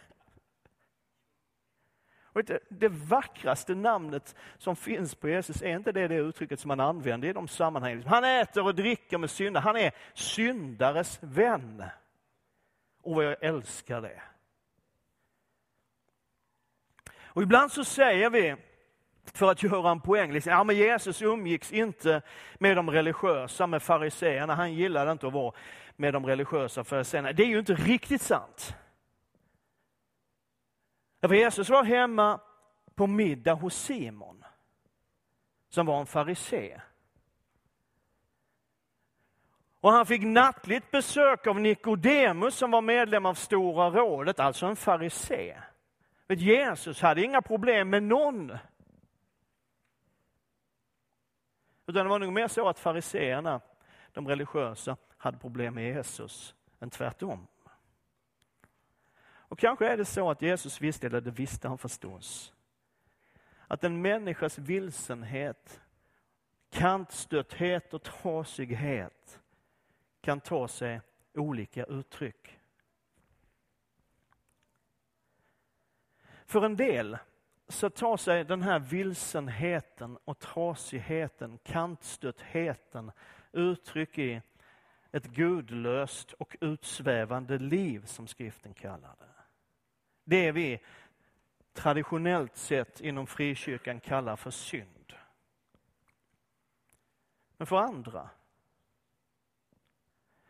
Och 2.22 2.42
det 2.68 2.88
vackraste 2.88 3.74
namnet 3.74 4.34
som 4.58 4.76
finns 4.76 5.14
på 5.14 5.28
Jesus 5.28 5.62
är 5.62 5.76
inte 5.76 5.92
det, 5.92 6.08
det 6.08 6.14
uttrycket 6.14 6.60
som 6.60 6.68
man 6.68 6.80
använder 6.80 7.28
i 7.28 7.32
de 7.32 7.48
sammanhangen. 7.48 8.06
Han 8.06 8.24
äter 8.24 8.64
och 8.64 8.74
dricker 8.74 9.18
med 9.18 9.30
syndare. 9.30 9.62
Han 9.62 9.76
är 9.76 9.92
syndares 10.14 11.18
vän. 11.22 11.84
Och 13.02 13.14
vad 13.14 13.24
jag 13.24 13.44
älskar 13.44 14.00
det. 14.00 14.22
Och 17.18 17.42
ibland 17.42 17.72
så 17.72 17.84
säger 17.84 18.30
vi, 18.30 18.56
för 19.30 19.50
att 19.50 19.62
göra 19.62 19.90
en 19.90 20.00
poäng. 20.00 20.32
Liksom, 20.32 20.52
ja, 20.52 20.64
men 20.64 20.76
Jesus 20.76 21.22
umgicks 21.22 21.72
inte 21.72 22.22
med 22.58 22.76
de 22.76 22.90
religiösa, 22.90 23.66
med 23.66 23.82
fariseerna. 23.82 24.54
Han 24.54 24.74
gillade 24.74 25.12
inte 25.12 25.26
att 25.26 25.32
vara 25.32 25.54
med 25.96 26.12
de 26.12 26.26
religiösa 26.26 26.84
fariseerna. 26.84 27.32
Det 27.32 27.42
är 27.42 27.46
ju 27.46 27.58
inte 27.58 27.74
riktigt 27.74 28.22
sant. 28.22 28.74
För 31.20 31.34
Jesus 31.34 31.68
var 31.68 31.84
hemma 31.84 32.40
på 32.94 33.06
middag 33.06 33.54
hos 33.54 33.74
Simon, 33.74 34.44
som 35.68 35.86
var 35.86 36.00
en 36.00 36.06
farisé. 36.06 36.80
Och 39.80 39.92
han 39.92 40.06
fick 40.06 40.22
nattligt 40.22 40.90
besök 40.90 41.46
av 41.46 41.60
Nikodemus 41.60 42.54
som 42.54 42.70
var 42.70 42.80
medlem 42.80 43.26
av 43.26 43.34
Stora 43.34 43.90
rådet, 43.90 44.40
alltså 44.40 44.66
en 44.66 44.76
farisé. 44.76 45.56
Jesus 46.28 47.00
hade 47.00 47.22
inga 47.22 47.42
problem 47.42 47.90
med 47.90 48.02
någon 48.02 48.52
Utan 51.86 52.04
det 52.04 52.10
var 52.10 52.18
nog 52.18 52.32
mer 52.32 52.48
så 52.48 52.68
att 52.68 52.78
fariseerna, 52.78 53.60
de 54.12 54.28
religiösa, 54.28 54.96
hade 55.16 55.38
problem 55.38 55.74
med 55.74 55.94
Jesus 55.94 56.54
än 56.80 56.90
tvärtom. 56.90 57.46
Och 59.48 59.58
kanske 59.58 59.88
är 59.88 59.96
det 59.96 60.04
så 60.04 60.30
att 60.30 60.42
Jesus 60.42 60.80
visste, 60.80 61.06
eller 61.06 61.20
det 61.20 61.30
visste 61.30 61.68
han 61.68 61.78
förstås, 61.78 62.54
att 63.66 63.84
en 63.84 64.02
människas 64.02 64.58
vilsenhet, 64.58 65.80
kantstötthet 66.70 67.94
och 67.94 68.02
trasighet 68.02 69.40
kan 70.20 70.40
ta 70.40 70.68
sig 70.68 71.00
olika 71.34 71.84
uttryck. 71.84 72.58
För 76.46 76.64
en 76.64 76.76
del 76.76 77.18
så 77.68 77.90
tar 77.90 78.16
sig 78.16 78.44
den 78.44 78.62
här 78.62 78.78
vilsenheten 78.78 80.18
och 80.24 80.38
trasigheten, 80.38 81.58
kantstöttheten 81.64 83.12
uttryck 83.52 84.18
i 84.18 84.42
ett 85.12 85.26
gudlöst 85.26 86.32
och 86.32 86.56
utsvävande 86.60 87.58
liv 87.58 88.04
som 88.04 88.26
skriften 88.26 88.74
kallar 88.74 89.16
det. 89.18 89.42
Det 90.24 90.52
vi 90.52 90.80
traditionellt 91.72 92.56
sett 92.56 93.00
inom 93.00 93.26
frikyrkan 93.26 94.00
kallar 94.00 94.36
för 94.36 94.50
synd. 94.50 95.12
Men 97.56 97.66
för 97.66 97.76
andra 97.76 98.30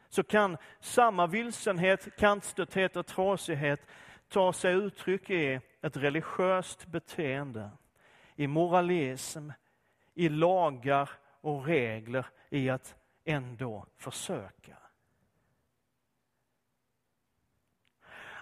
så 0.08 0.22
kan 0.22 0.56
samma 0.80 1.26
vilsenhet, 1.26 2.16
kantstötthet 2.16 2.96
och 2.96 3.06
trasighet 3.06 3.86
ta 4.28 4.52
sig 4.52 4.74
uttryck 4.74 5.30
i 5.30 5.60
ett 5.86 5.96
religiöst 5.96 6.86
beteende, 6.86 7.70
i 8.36 8.46
moralism, 8.46 9.50
i 10.14 10.28
lagar 10.28 11.10
och 11.40 11.66
regler, 11.66 12.26
i 12.48 12.70
att 12.70 12.96
ändå 13.24 13.86
försöka. 13.96 14.76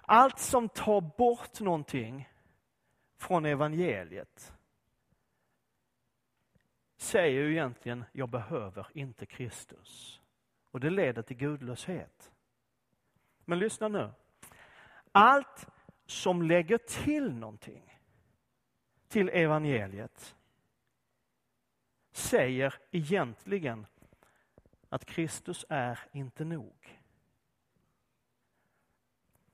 Allt 0.02 0.38
som 0.38 0.68
tar 0.68 1.00
bort 1.00 1.60
någonting 1.60 2.28
från 3.16 3.44
evangeliet 3.44 4.52
säger 6.96 7.40
ju 7.40 7.52
egentligen, 7.52 8.04
jag 8.12 8.28
behöver 8.28 8.86
inte 8.94 9.26
Kristus. 9.26 10.20
Och 10.70 10.80
det 10.80 10.90
leder 10.90 11.22
till 11.22 11.36
gudlöshet. 11.36 12.32
Men 13.44 13.58
lyssna 13.58 13.88
nu. 13.88 14.10
Allt 15.12 15.66
som 16.06 16.42
lägger 16.42 16.78
till 16.78 17.34
någonting 17.34 17.94
till 19.08 19.28
evangeliet 19.28 20.36
säger 22.12 22.74
egentligen 22.90 23.86
att 24.88 25.04
Kristus 25.04 25.64
är 25.68 25.98
inte 26.12 26.44
nog. 26.44 27.00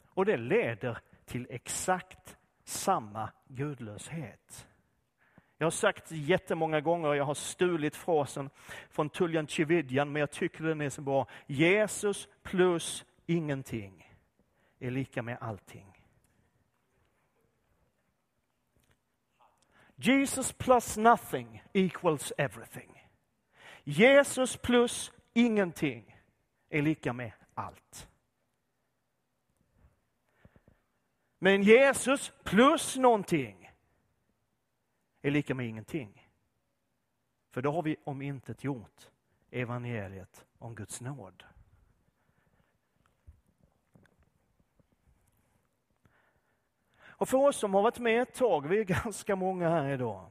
Och 0.07 0.25
det 0.25 0.37
leder 0.37 0.99
till 1.25 1.47
exakt 1.50 2.37
samma 2.64 3.33
gudlöshet. 3.49 4.66
Jag 5.59 5.66
har 5.66 5.71
sagt 5.71 6.11
jättemånga 6.11 6.80
gånger, 6.80 7.14
jag 7.14 7.25
har 7.25 7.35
stulit 7.35 7.97
frasen 7.97 8.50
från 8.90 9.11
Tuljan 9.11 9.47
Chividjan, 9.47 10.12
men 10.12 10.21
jag 10.21 10.30
tycker 10.30 10.64
den 10.64 10.80
är 10.80 10.90
så 10.90 11.02
bra. 11.02 11.26
Jesus 11.47 12.28
plus 12.42 13.04
ingenting 13.26 14.14
är 14.78 14.90
lika 14.90 15.23
med 15.23 15.38
allting. 15.40 15.89
Jesus 20.00 20.52
plus 20.52 20.97
nothing 20.97 21.62
equals 21.73 22.33
everything. 22.38 22.90
Jesus 23.85 24.57
plus 24.57 25.12
ingenting 25.35 26.16
är 26.69 26.83
lika 26.83 27.12
med 27.12 27.33
allt. 27.54 28.09
Men 31.38 31.62
Jesus 31.62 32.33
plus 32.45 32.97
någonting 32.97 33.71
är 35.23 35.30
lika 35.30 35.54
med 35.54 35.66
ingenting. 35.69 36.28
För 37.50 37.62
då 37.62 37.73
har 37.73 37.83
vi 37.83 37.97
om 38.04 38.23
intet 38.23 38.64
gjort 38.64 39.11
evangeliet 39.50 40.47
om 40.59 40.75
Guds 40.75 41.00
nåd. 41.00 41.45
Och 47.20 47.28
för 47.28 47.38
oss 47.38 47.56
som 47.56 47.74
har 47.74 47.82
varit 47.82 47.98
med 47.98 48.22
ett 48.22 48.34
tag, 48.34 48.68
vi 48.68 48.78
är 48.78 48.84
ganska 49.04 49.36
många 49.36 49.68
här 49.68 49.88
idag, 49.88 50.30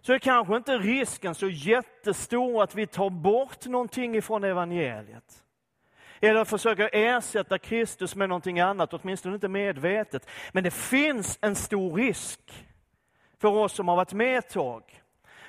så 0.00 0.12
är 0.12 0.18
kanske 0.18 0.56
inte 0.56 0.78
risken 0.78 1.34
så 1.34 1.48
jättestor 1.48 2.62
att 2.62 2.74
vi 2.74 2.86
tar 2.86 3.10
bort 3.10 3.66
någonting 3.66 4.16
ifrån 4.16 4.44
evangeliet. 4.44 5.44
Eller 6.20 6.44
försöker 6.44 6.90
ersätta 6.92 7.58
Kristus 7.58 8.14
med 8.16 8.28
någonting 8.28 8.60
annat, 8.60 8.94
åtminstone 8.94 9.34
inte 9.34 9.48
medvetet. 9.48 10.28
Men 10.52 10.64
det 10.64 10.70
finns 10.70 11.38
en 11.42 11.56
stor 11.56 11.96
risk 11.96 12.66
för 13.38 13.48
oss 13.48 13.72
som 13.72 13.88
har 13.88 13.96
varit 13.96 14.12
med 14.12 14.38
ett 14.38 14.50
tag, 14.50 15.02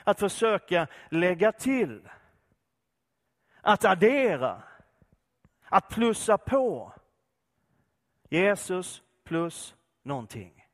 att 0.04 0.20
försöka 0.20 0.88
lägga 1.10 1.52
till, 1.52 2.10
att 3.62 3.86
addera, 3.86 4.64
att 5.66 5.90
plussa 5.90 6.38
på. 6.38 6.94
Jesus 8.30 9.02
plus 9.24 9.77
någonting. 10.08 10.66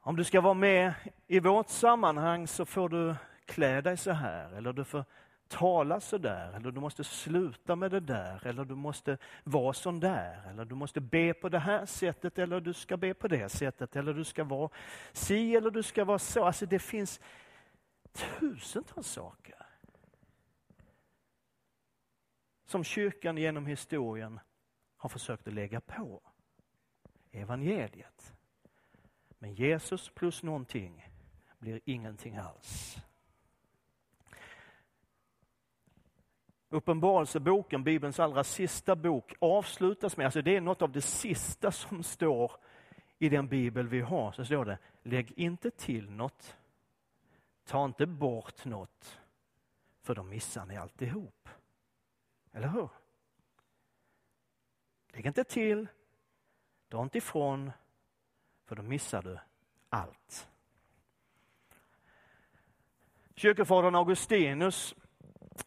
Om 0.00 0.16
du 0.16 0.24
ska 0.24 0.40
vara 0.40 0.54
med 0.54 0.94
i 1.26 1.40
vårt 1.40 1.68
sammanhang 1.68 2.46
så 2.46 2.64
får 2.64 2.88
du 2.88 3.14
klä 3.44 3.80
dig 3.80 3.96
så 3.96 4.10
här 4.10 4.52
eller 4.52 4.72
du 4.72 4.84
får 4.84 5.04
tala 5.48 6.00
så 6.00 6.18
där, 6.18 6.52
eller 6.52 6.70
du 6.70 6.80
måste 6.80 7.04
sluta 7.04 7.76
med 7.76 7.90
det 7.90 8.00
där, 8.00 8.46
eller 8.46 8.64
du 8.64 8.74
måste 8.74 9.18
vara 9.44 9.72
sån 9.72 10.00
där, 10.00 10.50
eller 10.50 10.64
du 10.64 10.74
måste 10.74 11.00
be 11.00 11.34
på 11.34 11.48
det 11.48 11.58
här 11.58 11.86
sättet, 11.86 12.38
eller 12.38 12.60
du 12.60 12.72
ska 12.72 12.96
be 12.96 13.14
på 13.14 13.28
det 13.28 13.48
sättet, 13.48 13.96
eller 13.96 14.14
du 14.14 14.24
ska 14.24 14.44
vara 14.44 14.70
si, 15.12 15.56
eller 15.56 15.70
du 15.70 15.82
ska 15.82 16.04
vara 16.04 16.18
så. 16.18 16.44
Alltså 16.44 16.66
det 16.66 16.78
finns 16.78 17.20
tusentals 18.12 19.06
saker 19.06 19.66
som 22.66 22.84
kyrkan 22.84 23.36
genom 23.36 23.66
historien 23.66 24.40
har 25.02 25.08
försökt 25.08 25.48
att 25.48 25.54
lägga 25.54 25.80
på 25.80 26.22
evangeliet. 27.32 28.34
Men 29.38 29.54
Jesus 29.54 30.08
plus 30.08 30.42
någonting 30.42 31.08
blir 31.58 31.80
ingenting 31.84 32.36
alls. 32.36 32.96
Uppenbarelseboken, 36.68 37.84
Bibelns 37.84 38.20
allra 38.20 38.44
sista 38.44 38.96
bok, 38.96 39.34
avslutas 39.38 40.16
med, 40.16 40.24
alltså 40.24 40.42
det 40.42 40.56
är 40.56 40.60
något 40.60 40.82
av 40.82 40.92
det 40.92 41.02
sista 41.02 41.72
som 41.72 42.02
står 42.02 42.52
i 43.18 43.28
den 43.28 43.48
bibel 43.48 43.88
vi 43.88 44.00
har, 44.00 44.32
så 44.32 44.44
står 44.44 44.64
det, 44.64 44.78
lägg 45.02 45.32
inte 45.36 45.70
till 45.70 46.10
något, 46.10 46.56
ta 47.64 47.84
inte 47.84 48.06
bort 48.06 48.64
något, 48.64 49.20
för 50.02 50.14
då 50.14 50.22
missar 50.22 50.66
ni 50.66 50.76
alltihop. 50.76 51.48
Eller 52.52 52.68
hur? 52.68 52.88
Lägg 55.12 55.26
inte 55.26 55.44
till, 55.44 55.88
dra 56.88 57.02
inte 57.02 57.18
ifrån, 57.18 57.72
för 58.64 58.76
då 58.76 58.82
missar 58.82 59.22
du 59.22 59.38
allt. 59.88 60.48
Kyrkofadern 63.34 63.94
Augustinus 63.94 64.94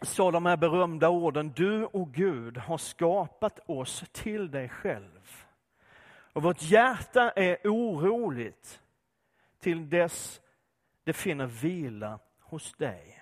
sa 0.02 0.32
de 0.32 0.46
här 0.46 0.58
berömda 0.58 1.10
orden, 1.10 1.54
du 1.56 1.86
och 1.86 2.14
Gud 2.14 2.58
har 2.58 2.78
skapat 2.78 3.60
oss 3.66 4.04
till 4.12 4.52
dig 4.52 4.70
själv. 4.70 5.46
Och 6.08 6.44
vårt 6.44 6.62
hjärta 6.62 7.32
är 7.32 7.58
oroligt 7.64 8.82
till 9.60 9.90
dess 9.90 10.42
det 11.04 11.14
finner 11.14 11.46
vila 11.46 12.20
hos 12.40 12.74
dig. 12.74 13.15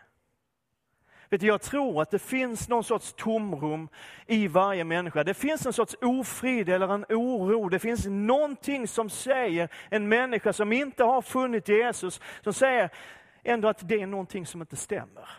Vet 1.34 1.42
du, 1.42 1.48
jag 1.48 1.62
tror 1.62 2.02
att 2.02 2.12
det 2.12 2.20
finns 2.20 2.70
någon 2.70 2.84
sorts 2.84 3.14
tomrum 3.14 3.90
i 4.28 4.48
varje 4.48 4.84
människa. 4.84 5.24
Det 5.24 5.34
finns 5.34 5.66
en 5.66 5.74
sorts 5.74 5.96
ofrid 6.02 6.70
eller 6.70 6.94
en 6.94 7.06
oro. 7.10 7.70
Det 7.70 7.80
finns 7.80 8.06
någonting 8.06 8.88
som 8.88 9.10
säger 9.10 9.70
en 9.90 10.10
människa 10.10 10.54
som 10.54 10.72
inte 10.74 11.04
har 11.04 11.22
funnit 11.22 11.68
Jesus, 11.68 12.22
som 12.44 12.54
säger 12.54 12.90
ändå 13.44 13.68
att 13.68 13.88
det 13.88 14.02
är 14.02 14.08
någonting 14.08 14.46
som 14.46 14.62
inte 14.62 14.76
stämmer. 14.76 15.30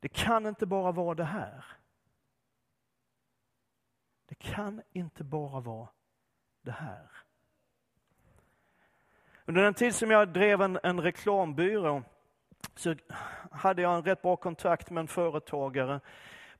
Det 0.00 0.08
kan 0.08 0.46
inte 0.46 0.66
bara 0.66 0.92
vara 0.92 1.14
det 1.14 1.24
här. 1.24 1.64
Det 4.26 4.34
kan 4.34 4.82
inte 4.92 5.24
bara 5.24 5.60
vara 5.60 5.88
det 6.62 6.72
här. 6.72 7.19
Under 9.50 9.62
den 9.62 9.74
tid 9.74 9.94
som 9.94 10.10
jag 10.10 10.28
drev 10.28 10.62
en, 10.62 10.78
en 10.82 11.00
reklambyrå 11.00 12.02
så 12.74 12.94
hade 13.50 13.82
jag 13.82 13.94
en 13.94 14.02
rätt 14.02 14.22
bra 14.22 14.36
kontakt 14.36 14.90
med 14.90 15.00
en 15.00 15.08
företagare 15.08 16.00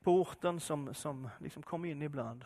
på 0.03 0.11
orten 0.21 0.59
som, 0.59 0.93
som 0.93 1.29
liksom 1.39 1.63
kom 1.63 1.85
in 1.85 2.01
ibland. 2.01 2.45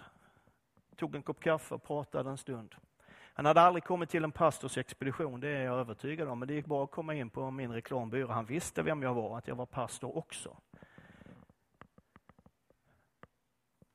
Tog 0.95 1.15
en 1.15 1.23
kopp 1.23 1.39
kaffe 1.39 1.75
och 1.75 1.83
pratade 1.83 2.29
en 2.29 2.37
stund. 2.37 2.75
Han 3.33 3.45
hade 3.45 3.61
aldrig 3.61 3.83
kommit 3.83 4.09
till 4.09 4.23
en 4.23 4.31
pastorsexpedition, 4.31 5.39
det 5.39 5.49
är 5.49 5.63
jag 5.65 5.79
övertygad 5.79 6.27
om, 6.27 6.39
men 6.39 6.47
det 6.47 6.53
gick 6.53 6.65
bra 6.65 6.83
att 6.83 6.91
komma 6.91 7.13
in 7.13 7.29
på 7.29 7.51
min 7.51 7.71
reklambyrå. 7.71 8.31
Han 8.31 8.45
visste 8.45 8.81
vem 8.81 9.03
jag 9.03 9.13
var, 9.13 9.37
att 9.37 9.47
jag 9.47 9.55
var 9.55 9.65
pastor 9.65 10.17
också. 10.17 10.57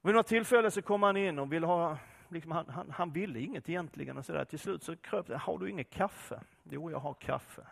Vid 0.02 0.14
något 0.14 0.26
tillfälle 0.26 0.70
så 0.70 0.82
kom 0.82 1.02
han 1.02 1.16
in 1.16 1.38
och 1.38 1.52
ville 1.52 1.66
ha, 1.66 1.98
liksom, 2.30 2.52
han, 2.52 2.68
han, 2.68 2.90
han 2.90 3.12
ville 3.12 3.40
inget 3.40 3.68
egentligen. 3.68 4.18
Och 4.18 4.24
så 4.24 4.32
där. 4.32 4.44
Till 4.44 4.58
slut 4.58 4.82
så 4.82 4.96
kröp 4.96 5.26
det, 5.26 5.36
har 5.36 5.58
du 5.58 5.70
inget 5.70 5.90
kaffe? 5.90 6.42
Jo, 6.62 6.90
jag 6.90 6.98
har 6.98 7.14
kaffe. 7.14 7.66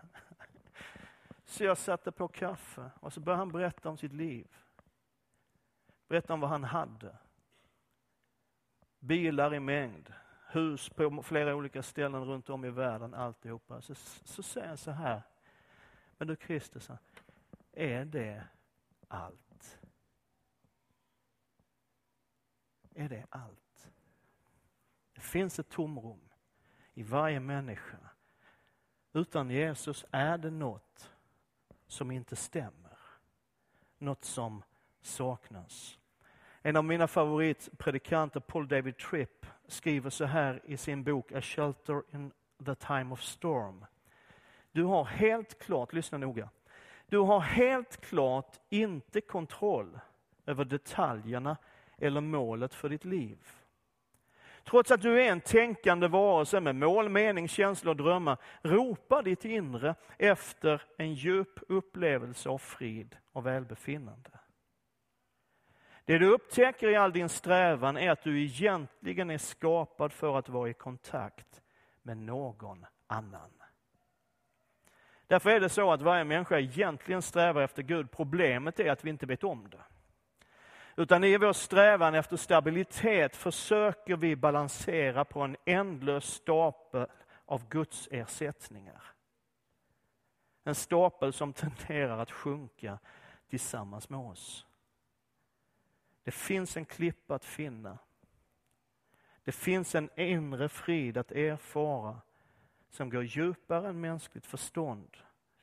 Så 1.45 1.65
jag 1.65 1.79
satte 1.79 2.13
på 2.13 2.29
kaffe 2.29 2.91
och 3.01 3.13
så 3.13 3.21
började 3.21 3.41
han 3.41 3.53
berätta 3.53 3.89
om 3.89 3.97
sitt 3.97 4.13
liv. 4.13 4.47
Berätta 6.09 6.35
om 6.35 6.41
vad 6.41 6.51
han 6.51 6.65
hade. 6.65 7.17
Bilar 8.99 9.55
i 9.55 9.61
mängd, 9.61 10.13
hus 10.47 10.89
på 10.89 11.23
flera 11.23 11.55
olika 11.55 11.83
ställen 11.83 12.25
runt 12.25 12.51
om 12.51 12.65
i 12.65 12.71
världen, 12.71 13.15
alltihopa. 13.15 13.81
Så, 13.81 13.95
så 14.25 14.43
säger 14.43 14.69
han 14.69 14.77
så 14.77 14.91
här, 14.91 15.23
men 16.19 16.29
du 16.29 16.37
Kristus, 16.37 16.91
är 17.73 18.05
det 18.05 18.45
allt? 19.09 19.39
är 22.99 23.09
det 23.09 23.27
allt. 23.31 23.68
Det 25.19 25.23
finns 25.25 25.59
ett 25.59 25.69
tomrum 25.69 26.21
i 26.95 27.03
varje 27.03 27.41
människa. 27.41 27.99
Utan 29.13 29.51
Jesus 29.51 30.05
är 30.11 30.39
det 30.39 30.51
något 30.51 31.11
som 31.87 32.11
inte 32.11 32.37
stämmer. 32.37 32.99
Något 33.99 34.25
som 34.25 34.63
saknas. 35.01 35.99
En 36.63 36.77
av 36.77 36.85
mina 36.85 37.09
favoritpredikanter, 37.09 38.41
Paul 38.41 38.69
David 38.69 38.97
Tripp, 38.97 39.47
skriver 39.67 40.11
så 40.11 40.25
här 40.25 40.61
i 40.65 40.77
sin 40.77 41.05
bok 41.05 41.33
A 41.33 41.41
Shelter 41.41 42.03
in 42.11 42.33
the 42.65 42.75
Time 42.75 43.13
of 43.13 43.23
Storm. 43.23 43.85
Du 44.73 44.85
har 44.85 45.05
helt 45.05 45.59
klart, 45.59 45.93
lyssna 45.93 46.19
noga, 46.19 46.49
du 47.07 47.19
har 47.19 47.41
helt 47.41 48.01
klart 48.01 48.61
inte 48.69 49.21
kontroll 49.21 50.01
över 50.47 50.65
detaljerna 50.65 51.57
eller 51.97 52.21
målet 52.21 52.75
för 52.75 52.89
ditt 52.89 53.05
liv. 53.05 53.58
Trots 54.69 54.91
att 54.91 55.03
du 55.03 55.23
är 55.23 55.33
en 55.33 55.41
tänkande 55.41 56.09
varelse 56.09 56.61
med 56.61 56.77
mål, 56.77 57.09
mening, 57.09 57.49
känslor 57.49 57.91
och 57.91 57.97
drömmar 57.97 58.37
ropar 58.63 59.23
ditt 59.23 59.45
inre 59.45 59.95
efter 60.19 60.83
en 60.97 61.15
djup 61.15 61.61
upplevelse 61.69 62.49
av 62.49 62.59
frid 62.59 63.17
och 63.33 63.47
välbefinnande. 63.47 64.31
Det 66.05 66.19
du 66.19 66.27
upptäcker 66.27 66.89
i 66.89 66.97
all 66.97 67.13
din 67.13 67.29
strävan 67.29 67.97
är 67.97 68.11
att 68.11 68.23
du 68.23 68.43
egentligen 68.43 69.31
är 69.31 69.39
skapad 69.39 70.13
för 70.13 70.39
att 70.39 70.49
vara 70.49 70.69
i 70.69 70.75
kontakt 70.75 71.63
med 72.03 72.17
någon 72.17 72.87
annan. 73.07 73.51
Därför 75.27 75.51
är 75.51 75.61
det 75.61 75.69
så 75.69 75.93
att 75.93 76.03
varje 76.03 76.25
människa 76.25 76.59
egentligen 76.59 77.23
strävar 77.23 77.63
efter 77.63 77.83
Gud. 77.83 78.11
Problemet 78.11 78.81
är 78.81 78.91
att 78.91 79.05
vi 79.05 79.11
inte 79.11 79.27
vet 79.27 79.45
om 79.45 79.71
det. 79.71 79.83
Utan 80.99 81.25
i 81.25 81.37
vår 81.37 81.53
strävan 81.53 82.15
efter 82.15 82.37
stabilitet 82.37 83.37
försöker 83.37 84.17
vi 84.17 84.37
balansera 84.37 85.25
på 85.25 85.41
en 85.41 85.57
ändlös 85.65 86.25
stapel 86.25 87.07
av 87.47 87.69
Guds 87.69 88.09
ersättningar. 88.11 89.03
En 90.65 90.75
stapel 90.75 91.33
som 91.33 91.53
tenderar 91.53 92.19
att 92.19 92.31
sjunka 92.31 92.99
tillsammans 93.49 94.09
med 94.09 94.21
oss. 94.21 94.67
Det 96.25 96.31
finns 96.31 96.77
en 96.77 96.85
klippa 96.85 97.35
att 97.35 97.45
finna. 97.45 97.99
Det 99.45 99.53
finns 99.53 99.95
en 99.95 100.11
inre 100.17 100.69
frid 100.69 101.17
att 101.17 101.33
erfara 101.33 102.21
som 102.91 103.11
går 103.11 103.25
djupare 103.25 103.89
än 103.89 104.01
mänskligt 104.01 104.47
förstånd, 104.47 105.17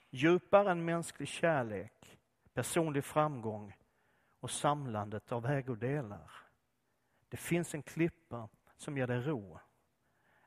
djupare 0.10 0.72
än 0.72 0.86
mänsklig 0.86 1.28
kärlek, 1.28 2.18
personlig 2.54 3.06
framgång 3.06 3.74
och 4.46 4.52
samlandet 4.52 5.32
av 5.32 5.46
ägodelar. 5.46 6.32
Det 7.30 7.38
finns 7.38 7.74
en 7.74 7.84
klippa 7.84 8.50
som 8.78 8.98
ger 8.98 9.08
dig 9.08 9.20
ro, 9.20 9.60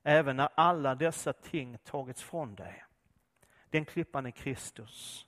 även 0.02 0.36
när 0.36 0.48
alla 0.54 0.94
dessa 0.94 1.32
ting 1.32 1.78
tagits 1.78 2.22
från 2.22 2.54
dig. 2.54 2.84
Den 3.70 3.84
klippan 3.84 4.26
är 4.26 4.30
Kristus 4.30 5.26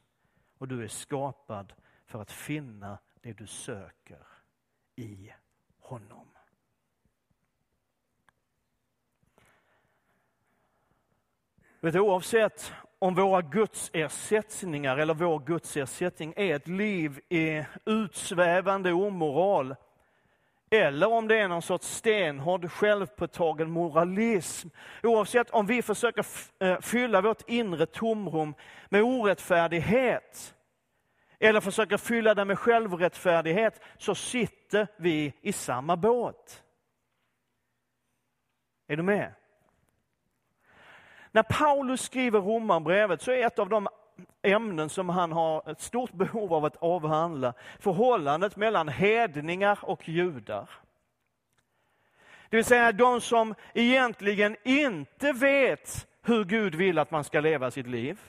och 0.59 0.69
du 0.69 0.85
är 0.85 0.89
skapad 0.89 1.73
för 2.05 2.23
att 2.23 2.31
finna 2.31 2.99
det 3.21 3.33
du 3.33 3.47
söker 3.47 4.27
i 4.97 5.33
honom. 5.79 6.29
Vet 11.81 11.93
du, 11.93 12.01
oavsett 12.01 12.73
om 13.03 13.15
våra 13.15 13.43
gudsersättningar 13.43 14.97
eller 14.97 15.15
vår 15.15 15.39
gudsersättning 15.39 16.35
är 16.37 16.57
ett 16.57 16.69
liv 16.69 17.21
i 17.29 17.65
utsvävande 17.85 18.93
omoral 18.93 19.75
eller 20.71 21.13
om 21.13 21.29
det 21.29 21.39
är 21.39 21.49
någon 21.49 21.63
sorts 21.63 21.87
stenhård 21.87 22.71
självpåtagen 22.71 23.71
moralism. 23.71 24.69
Oavsett 25.03 25.51
om 25.51 25.67
vi 25.67 25.83
försöker 25.83 26.27
eh, 26.59 26.81
fylla 26.81 27.21
vårt 27.21 27.49
inre 27.49 27.87
tomrum 27.87 28.55
med 28.89 29.03
orättfärdighet 29.03 30.55
eller 31.39 31.61
försöker 31.61 31.97
fylla 31.97 32.35
det 32.35 32.45
med 32.45 32.59
självrättfärdighet 32.59 33.81
så 33.99 34.15
sitter 34.15 34.89
vi 34.97 35.33
i 35.41 35.53
samma 35.53 35.97
båt. 35.97 36.65
Är 38.87 38.97
du 38.97 39.03
med? 39.03 39.35
När 41.33 41.43
Paulus 41.43 42.03
skriver 42.03 42.41
Romarbrevet 42.41 43.23
så 43.23 43.31
är 43.31 43.47
ett 43.47 43.59
av 43.59 43.69
de 43.69 43.89
ämnen 44.43 44.89
som 44.89 45.09
han 45.09 45.33
har 45.33 45.71
ett 45.71 45.81
stort 45.81 46.13
behov 46.13 46.55
av 46.55 46.65
att 46.65 46.77
avhandla. 46.77 47.55
Förhållandet 47.79 48.57
mellan 48.57 48.89
hedningar 48.89 49.79
och 49.83 50.09
judar. 50.09 50.71
Det 52.49 52.57
vill 52.57 52.65
säga 52.65 52.93
de 52.93 53.21
som 53.21 53.55
egentligen 53.75 54.57
inte 54.65 55.33
vet 55.33 56.07
hur 56.23 56.45
Gud 56.45 56.75
vill 56.75 56.99
att 56.99 57.11
man 57.11 57.25
ska 57.25 57.41
leva 57.41 57.71
sitt 57.71 57.87
liv 57.87 58.21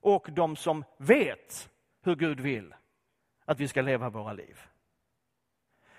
och 0.00 0.26
de 0.30 0.56
som 0.56 0.84
vet 0.96 1.68
hur 2.02 2.16
Gud 2.16 2.40
vill 2.40 2.74
att 3.44 3.60
vi 3.60 3.68
ska 3.68 3.82
leva 3.82 4.08
våra 4.08 4.32
liv. 4.32 4.60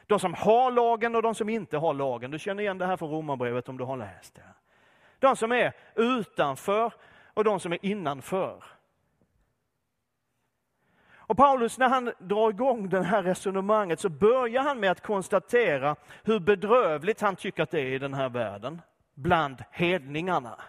De 0.06 0.20
som 0.20 0.34
har 0.34 0.72
lagen 0.72 1.16
och 1.16 1.22
de 1.22 1.36
som 1.36 1.50
inte 1.50 1.78
har 1.78 1.94
lagen. 1.94 2.32
Du 2.32 2.40
känner 2.40 2.64
igen 2.64 2.78
det 2.78 2.86
här 2.86 2.98
från 2.98 3.10
Romarbrevet 3.10 3.70
om 3.70 3.78
du 3.78 3.84
har 3.84 3.98
läst 3.98 4.36
det. 4.36 4.61
De 5.22 5.36
som 5.36 5.52
är 5.52 5.74
utanför 5.96 6.94
och 7.34 7.44
de 7.44 7.60
som 7.60 7.74
är 7.74 7.86
innanför. 7.86 8.64
Och 11.14 11.38
Paulus, 11.38 11.78
när 11.78 11.90
han 11.90 12.12
drar 12.20 12.50
igång 12.50 12.90
det 12.90 13.04
här 13.04 13.24
resonemanget 13.24 14.00
så 14.00 14.10
börjar 14.10 14.64
han 14.64 14.80
med 14.80 14.92
att 14.92 15.02
konstatera 15.02 15.96
hur 16.24 16.40
bedrövligt 16.40 17.22
han 17.22 17.36
tycker 17.36 17.64
att 17.64 17.72
det 17.72 17.80
är 17.80 17.86
i 17.86 18.00
den 18.00 18.14
här 18.14 18.30
världen, 18.30 18.82
bland 19.14 19.64
hedningarna. 19.72 20.62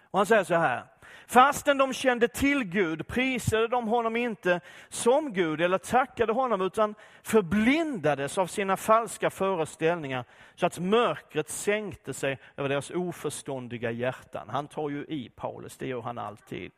Och 0.00 0.18
han 0.18 0.26
säger 0.26 0.44
så 0.44 0.54
här, 0.54 0.84
Fastän 1.26 1.78
de 1.78 1.92
kände 1.92 2.28
till 2.28 2.64
Gud 2.64 3.06
prisade 3.06 3.68
de 3.68 3.88
honom 3.88 4.16
inte 4.16 4.60
som 4.88 5.32
Gud 5.32 5.60
eller 5.60 5.78
tackade 5.78 6.32
honom 6.32 6.60
utan 6.60 6.94
förblindades 7.22 8.38
av 8.38 8.46
sina 8.46 8.76
falska 8.76 9.30
föreställningar 9.30 10.24
så 10.54 10.66
att 10.66 10.78
mörkret 10.78 11.48
sänkte 11.48 12.14
sig 12.14 12.38
över 12.56 12.68
deras 12.68 12.90
oförståndiga 12.90 13.90
hjärtan. 13.90 14.48
Han 14.48 14.68
tar 14.68 14.90
ju 14.90 15.04
i 15.04 15.30
Paulus, 15.36 15.76
det 15.76 15.86
gör 15.86 16.00
han 16.00 16.18
alltid. 16.18 16.72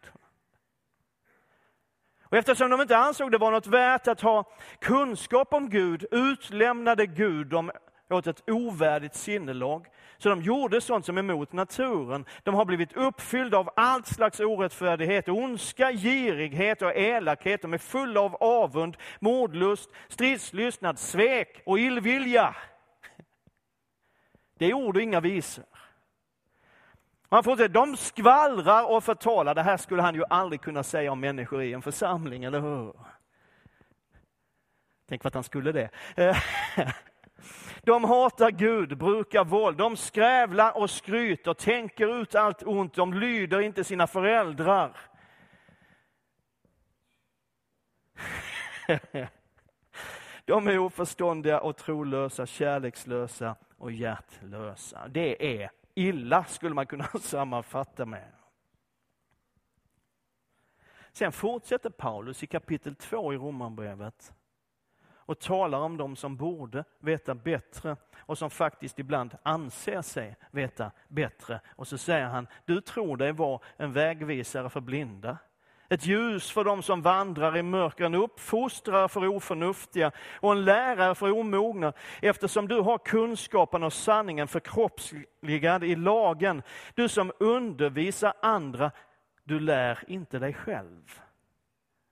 Och 2.22 2.36
eftersom 2.36 2.70
de 2.70 2.80
inte 2.80 2.96
ansåg 2.96 3.32
det 3.32 3.38
vara 3.38 3.50
något 3.50 3.66
värt 3.66 4.08
att 4.08 4.20
ha 4.20 4.44
kunskap 4.80 5.52
om 5.52 5.70
Gud 5.70 6.06
utlämnade 6.10 7.06
Gud 7.06 7.46
dem 7.46 7.70
åt 8.10 8.26
ett 8.26 8.50
ovärdigt 8.50 9.14
sinnelag. 9.14 9.86
Så 10.18 10.28
de 10.28 10.42
gjorde 10.42 10.80
sånt 10.80 11.06
som 11.06 11.16
är 11.16 11.22
emot 11.22 11.52
naturen. 11.52 12.24
De 12.42 12.54
har 12.54 12.64
blivit 12.64 12.92
uppfyllda 12.92 13.58
av 13.58 13.70
allt 13.76 14.06
slags 14.06 14.40
orättfärdighet, 14.40 15.28
ondska, 15.28 15.92
girighet 15.92 16.82
och 16.82 16.96
elakhet. 16.96 17.62
De 17.62 17.74
är 17.74 17.78
fulla 17.78 18.20
av 18.20 18.34
avund, 18.34 18.96
mordlust, 19.20 19.90
stridslystnad, 20.08 20.98
svek 20.98 21.62
och 21.66 21.78
illvilja. 21.78 22.56
Det 24.58 24.66
är 24.66 24.74
ord 24.74 24.96
och 24.96 25.02
inga 25.02 25.20
visor. 25.20 25.64
Man 27.28 27.44
får 27.44 27.56
säga, 27.56 27.68
de 27.68 27.96
skvallrar 27.96 28.90
och 28.90 29.04
förtalar. 29.04 29.54
Det 29.54 29.62
här 29.62 29.76
skulle 29.76 30.02
han 30.02 30.14
ju 30.14 30.24
aldrig 30.30 30.60
kunna 30.60 30.82
säga 30.82 31.12
om 31.12 31.20
människor 31.20 31.62
i 31.62 31.72
en 31.72 31.82
församling, 31.82 32.44
eller 32.44 32.60
hur? 32.60 32.94
Tänk 35.08 35.24
vad 35.24 35.34
han 35.34 35.44
skulle 35.44 35.72
det. 35.72 35.90
De 37.86 38.04
hatar 38.04 38.50
Gud, 38.50 38.98
brukar 38.98 39.44
våld, 39.44 39.76
de 39.76 39.96
skrävlar 39.96 40.76
och 40.76 40.90
skryter, 40.90 41.54
tänker 41.54 42.20
ut 42.22 42.34
allt 42.34 42.62
ont, 42.62 42.94
de 42.94 43.14
lyder 43.14 43.60
inte 43.60 43.84
sina 43.84 44.06
föräldrar. 44.06 44.96
De 50.44 50.66
är 50.66 50.78
oförståndiga 50.78 51.60
och 51.60 51.76
trolösa, 51.76 52.46
kärlekslösa 52.46 53.56
och 53.78 53.92
hjärtlösa. 53.92 55.08
Det 55.08 55.62
är 55.62 55.70
illa, 55.94 56.44
skulle 56.44 56.74
man 56.74 56.86
kunna 56.86 57.04
sammanfatta 57.20 58.06
med. 58.06 58.32
Sen 61.12 61.32
fortsätter 61.32 61.90
Paulus 61.90 62.42
i 62.42 62.46
kapitel 62.46 62.94
2 62.94 63.32
i 63.32 63.36
Romarbrevet 63.36 64.32
och 65.26 65.38
talar 65.38 65.78
om 65.78 65.96
dem 65.96 66.16
som 66.16 66.36
borde 66.36 66.84
veta 67.00 67.34
bättre 67.34 67.96
och 68.18 68.38
som 68.38 68.50
faktiskt 68.50 68.98
ibland 68.98 69.36
anser 69.42 70.02
sig 70.02 70.36
veta 70.50 70.90
bättre. 71.08 71.60
Och 71.68 71.88
så 71.88 71.98
säger 71.98 72.26
han, 72.26 72.46
du 72.64 72.80
tror 72.80 73.16
dig 73.16 73.32
vara 73.32 73.60
en 73.76 73.92
vägvisare 73.92 74.70
för 74.70 74.80
blinda. 74.80 75.38
Ett 75.88 76.06
ljus 76.06 76.50
för 76.50 76.64
dem 76.64 76.82
som 76.82 77.02
vandrar 77.02 77.56
i 77.56 77.62
mörker, 77.62 78.04
en 78.04 78.14
uppfostrare 78.14 79.08
för 79.08 79.26
oförnuftiga 79.26 80.12
och 80.40 80.52
en 80.52 80.64
lärare 80.64 81.14
för 81.14 81.32
omogna. 81.32 81.92
Eftersom 82.22 82.68
du 82.68 82.80
har 82.80 82.98
kunskapen 82.98 83.82
och 83.82 83.92
sanningen 83.92 84.48
förkroppsligad 84.48 85.84
i 85.84 85.96
lagen. 85.96 86.62
Du 86.94 87.08
som 87.08 87.32
undervisar 87.40 88.32
andra, 88.42 88.90
du 89.44 89.60
lär 89.60 90.04
inte 90.06 90.38
dig 90.38 90.54
själv. 90.54 91.20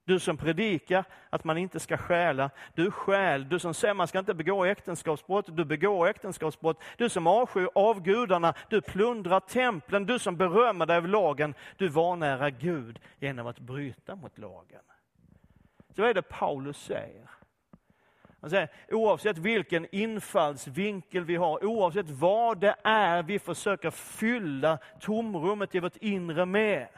Du 0.04 0.20
som 0.20 0.36
predikar 0.36 1.04
att 1.30 1.44
man 1.44 1.58
inte 1.58 1.80
ska 1.80 1.96
stjäla, 1.96 2.50
du 2.74 2.90
stjäl. 2.90 3.48
Du 3.48 3.58
som 3.58 3.74
säger 3.74 3.94
man 3.94 4.08
ska 4.08 4.18
inte 4.18 4.34
begå 4.34 4.64
äktenskapsbrott, 4.64 5.56
du 5.56 5.64
begår 5.64 6.08
äktenskapsbrott. 6.08 6.82
Du 6.96 7.08
som 7.08 7.26
avskyr 7.26 7.68
avgudarna, 7.74 8.54
du 8.68 8.80
plundrar 8.80 9.40
templen. 9.40 10.06
Du 10.06 10.18
som 10.18 10.36
berömmer 10.36 10.86
dig 10.86 10.96
av 10.96 11.08
lagen, 11.08 11.54
du 11.76 11.88
vanärar 11.88 12.50
Gud 12.50 13.00
genom 13.18 13.46
att 13.46 13.58
bryta 13.58 14.16
mot 14.16 14.38
lagen. 14.38 14.82
Så 15.96 16.02
vad 16.02 16.10
är 16.10 16.14
det 16.14 16.22
Paulus 16.22 16.84
säger? 16.84 17.30
Han 18.40 18.50
säger, 18.50 18.68
oavsett 18.90 19.38
vilken 19.38 19.86
infallsvinkel 19.92 21.24
vi 21.24 21.36
har, 21.36 21.64
oavsett 21.64 22.10
vad 22.10 22.58
det 22.60 22.74
är 22.84 23.22
vi 23.22 23.38
försöker 23.38 23.90
fylla 23.90 24.78
tomrummet 25.00 25.74
i 25.74 25.80
vårt 25.80 25.96
inre 25.96 26.46
med, 26.46 26.88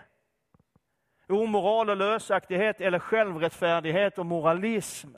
omoral 1.29 1.91
och 1.91 1.97
lösaktighet 1.97 2.81
eller 2.81 2.99
självrättfärdighet 2.99 4.19
och 4.19 4.27
moralism. 4.27 5.15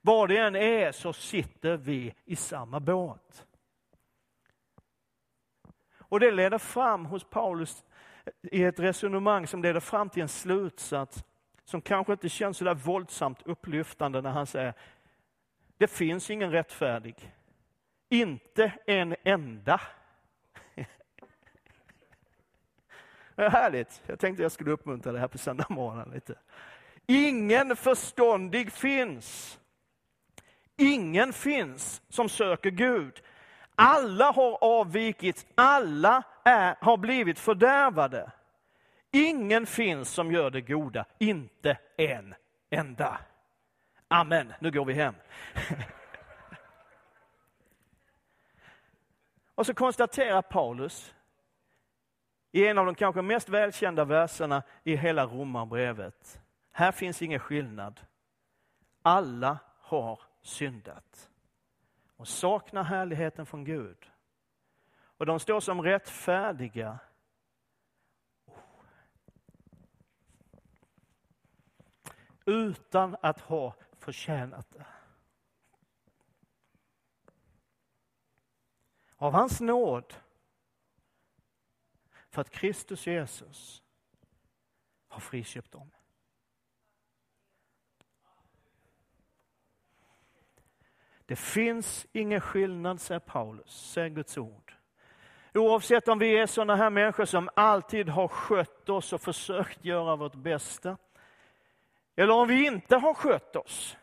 Vad 0.00 0.28
det 0.28 0.36
än 0.36 0.56
är 0.56 0.92
så 0.92 1.12
sitter 1.12 1.76
vi 1.76 2.14
i 2.24 2.36
samma 2.36 2.80
båt. 2.80 3.46
Och 5.98 6.20
det 6.20 6.30
leder 6.30 6.58
fram 6.58 7.06
hos 7.06 7.24
Paulus 7.24 7.84
i 8.42 8.64
ett 8.64 8.80
resonemang 8.80 9.46
som 9.46 9.62
leder 9.62 9.80
fram 9.80 10.08
till 10.08 10.22
en 10.22 10.28
slutsats 10.28 11.24
som 11.64 11.80
kanske 11.80 12.12
inte 12.12 12.28
känns 12.28 12.56
så 12.56 12.64
där 12.64 12.74
våldsamt 12.74 13.42
upplyftande 13.44 14.20
när 14.20 14.30
han 14.30 14.46
säger 14.46 14.74
det 15.76 15.86
finns 15.86 16.30
ingen 16.30 16.50
rättfärdig. 16.50 17.34
Inte 18.08 18.72
en 18.86 19.16
enda. 19.24 19.80
Härligt. 23.48 24.02
Jag 24.06 24.18
tänkte 24.18 24.42
jag 24.42 24.52
skulle 24.52 24.70
uppmuntra 24.70 25.12
det 25.12 25.18
här 25.18 25.28
på 25.28 25.38
söndag 25.38 25.66
morgon 25.68 26.10
lite. 26.10 26.34
Ingen 27.06 27.76
förståndig 27.76 28.72
finns. 28.72 29.58
Ingen 30.76 31.32
finns 31.32 32.02
som 32.08 32.28
söker 32.28 32.70
Gud. 32.70 33.22
Alla 33.74 34.30
har 34.30 34.64
avvikit, 34.64 35.46
alla 35.54 36.22
är, 36.44 36.76
har 36.80 36.96
blivit 36.96 37.38
fördärvade. 37.38 38.30
Ingen 39.12 39.66
finns 39.66 40.10
som 40.10 40.32
gör 40.32 40.50
det 40.50 40.60
goda, 40.60 41.04
inte 41.18 41.78
en 41.96 42.34
enda. 42.70 43.20
Amen, 44.08 44.52
nu 44.60 44.70
går 44.70 44.84
vi 44.84 44.92
hem. 44.92 45.14
Och 49.54 49.66
så 49.66 49.74
konstaterar 49.74 50.42
Paulus 50.42 51.14
i 52.52 52.66
en 52.66 52.78
av 52.78 52.86
de 52.86 52.94
kanske 52.94 53.22
mest 53.22 53.48
välkända 53.48 54.04
verserna 54.04 54.62
i 54.84 54.96
hela 54.96 55.26
Romarbrevet. 55.26 56.40
Här 56.72 56.92
finns 56.92 57.22
ingen 57.22 57.40
skillnad. 57.40 58.00
Alla 59.02 59.58
har 59.80 60.20
syndat 60.42 61.30
och 62.16 62.28
saknar 62.28 62.82
härligheten 62.82 63.46
från 63.46 63.64
Gud. 63.64 64.10
Och 65.02 65.26
de 65.26 65.40
står 65.40 65.60
som 65.60 65.82
rättfärdiga 65.82 66.98
utan 72.44 73.16
att 73.20 73.40
ha 73.40 73.74
förtjänat 73.98 74.70
det. 74.70 74.86
Av 79.16 79.32
hans 79.32 79.60
nåd 79.60 80.14
för 82.30 82.40
att 82.40 82.50
Kristus 82.50 83.06
Jesus 83.06 83.82
har 85.08 85.20
friköpt 85.20 85.72
dem. 85.72 85.90
Det 91.26 91.36
finns 91.36 92.06
ingen 92.12 92.40
skillnad, 92.40 93.00
säger 93.00 93.20
Paulus, 93.20 93.90
säger 93.92 94.08
Guds 94.08 94.38
ord. 94.38 94.74
Oavsett 95.54 96.08
om 96.08 96.18
vi 96.18 96.38
är 96.38 96.46
sådana 96.46 96.76
här 96.76 96.90
människor 96.90 97.24
som 97.24 97.50
alltid 97.56 98.08
har 98.08 98.28
skött 98.28 98.88
oss 98.88 99.12
och 99.12 99.20
försökt 99.20 99.84
göra 99.84 100.16
vårt 100.16 100.34
bästa, 100.34 100.96
eller 102.16 102.34
om 102.34 102.48
vi 102.48 102.66
inte 102.66 102.96
har 102.96 103.14
skött 103.14 103.56
oss. 103.56 103.96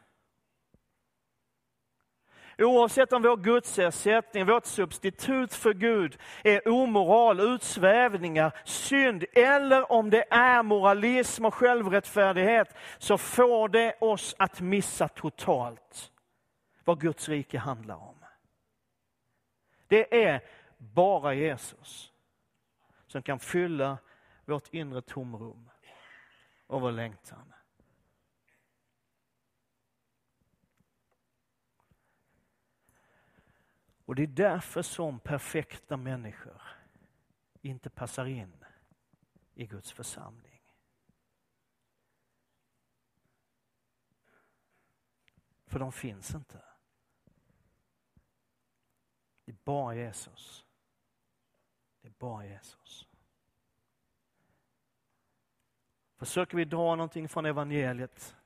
Oavsett 2.60 3.14
om 3.14 3.22
vår 3.22 3.38
gudsersättning, 3.38 4.46
vårt 4.46 4.66
substitut 4.66 5.54
för 5.54 5.74
Gud 5.74 6.18
är 6.44 6.68
omoral, 6.68 7.40
utsvävningar, 7.40 8.52
synd 8.66 9.26
eller 9.34 9.92
om 9.92 10.10
det 10.10 10.26
är 10.34 10.64
moralism 10.64 11.46
och 11.46 11.54
självrättfärdighet 11.54 12.76
så 12.98 13.18
får 13.18 13.70
det 13.70 13.98
oss 14.02 14.36
att 14.40 14.62
missa 14.62 15.08
totalt 15.08 16.12
vad 16.84 17.02
Guds 17.02 17.30
rike 17.30 17.58
handlar 17.58 17.96
om. 17.96 18.26
Det 19.88 20.24
är 20.26 20.42
bara 20.78 21.34
Jesus 21.34 22.12
som 23.08 23.22
kan 23.22 23.40
fylla 23.40 23.98
vårt 24.46 24.74
inre 24.74 25.02
tomrum 25.02 25.70
och 26.68 26.82
vår 26.82 26.92
längtan. 26.92 27.54
Och 34.08 34.16
det 34.16 34.24
är 34.24 34.28
därför 34.28 34.82
som 34.82 35.20
perfekta 35.20 35.98
människor 35.98 36.62
inte 37.62 37.90
passar 37.90 38.26
in 38.26 38.66
i 39.54 39.66
Guds 39.66 39.92
församling. 39.92 40.62
För 45.66 45.80
de 45.80 45.92
finns 45.92 46.36
inte. 46.36 46.62
Det 49.46 49.52
är 49.52 49.58
bara 49.64 49.96
Jesus. 49.96 50.66
Det 52.02 52.08
är 52.08 52.14
bara 52.20 52.46
Jesus. 52.46 53.08
Försöker 56.16 56.58
vi 56.58 56.66
dra 56.66 56.96
någonting 56.96 57.30
från 57.30 57.46
evangeliet, 57.46 58.37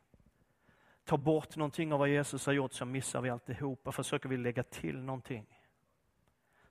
ta 1.11 1.17
bort 1.17 1.55
någonting 1.55 1.93
av 1.93 1.99
vad 1.99 2.09
Jesus 2.09 2.45
har 2.45 2.53
gjort 2.53 2.73
så 2.73 2.85
missar 2.85 3.21
vi 3.21 3.29
alltihopa. 3.29 3.91
Försöker 3.91 4.29
vi 4.29 4.37
lägga 4.37 4.63
till 4.63 5.01
någonting 5.01 5.59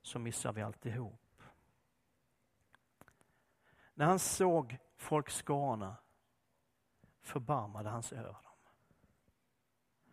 så 0.02 0.18
missar 0.18 0.52
vi 0.52 0.62
alltihop. 0.62 1.42
När 3.94 4.06
han 4.06 4.18
såg 4.18 4.76
folkskarorna 4.96 5.96
förbarmade 7.20 7.88
han 7.88 8.02
sig 8.02 8.18
över 8.18 8.32
dem. 8.32 8.52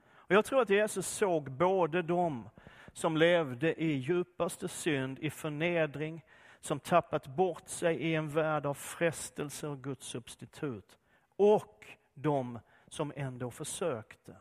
Och 0.09 0.31
jag 0.31 0.45
tror 0.45 0.61
att 0.61 0.69
Jesus 0.69 1.07
såg 1.07 1.51
både 1.51 2.01
dem 2.01 2.49
som 2.93 3.17
levde 3.17 3.83
i 3.83 3.91
djupaste 3.91 4.67
synd, 4.67 5.19
i 5.19 5.29
förnedring, 5.29 6.25
som 6.59 6.79
tappat 6.79 7.27
bort 7.27 7.67
sig 7.67 7.95
i 7.95 8.15
en 8.15 8.29
värld 8.29 8.65
av 8.65 8.73
frestelser 8.73 9.69
och 9.69 9.83
Guds 9.83 10.05
substitut. 10.05 10.97
Och 11.35 11.85
de 12.13 12.59
som 12.87 13.13
ändå 13.15 13.51
försökte. 13.51 14.35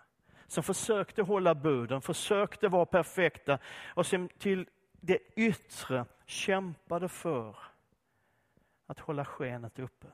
Som 0.46 0.62
försökte 0.62 1.22
hålla 1.22 1.54
buden, 1.54 2.02
försökte 2.02 2.68
vara 2.68 2.87
perfekta 2.87 3.59
och 3.94 4.06
som 4.06 4.28
till 4.28 4.68
det 4.92 5.18
yttre 5.37 6.06
kämpade 6.26 7.09
för 7.09 7.56
att 8.87 8.98
hålla 8.98 9.24
skenet 9.24 9.78
uppe. 9.78 10.06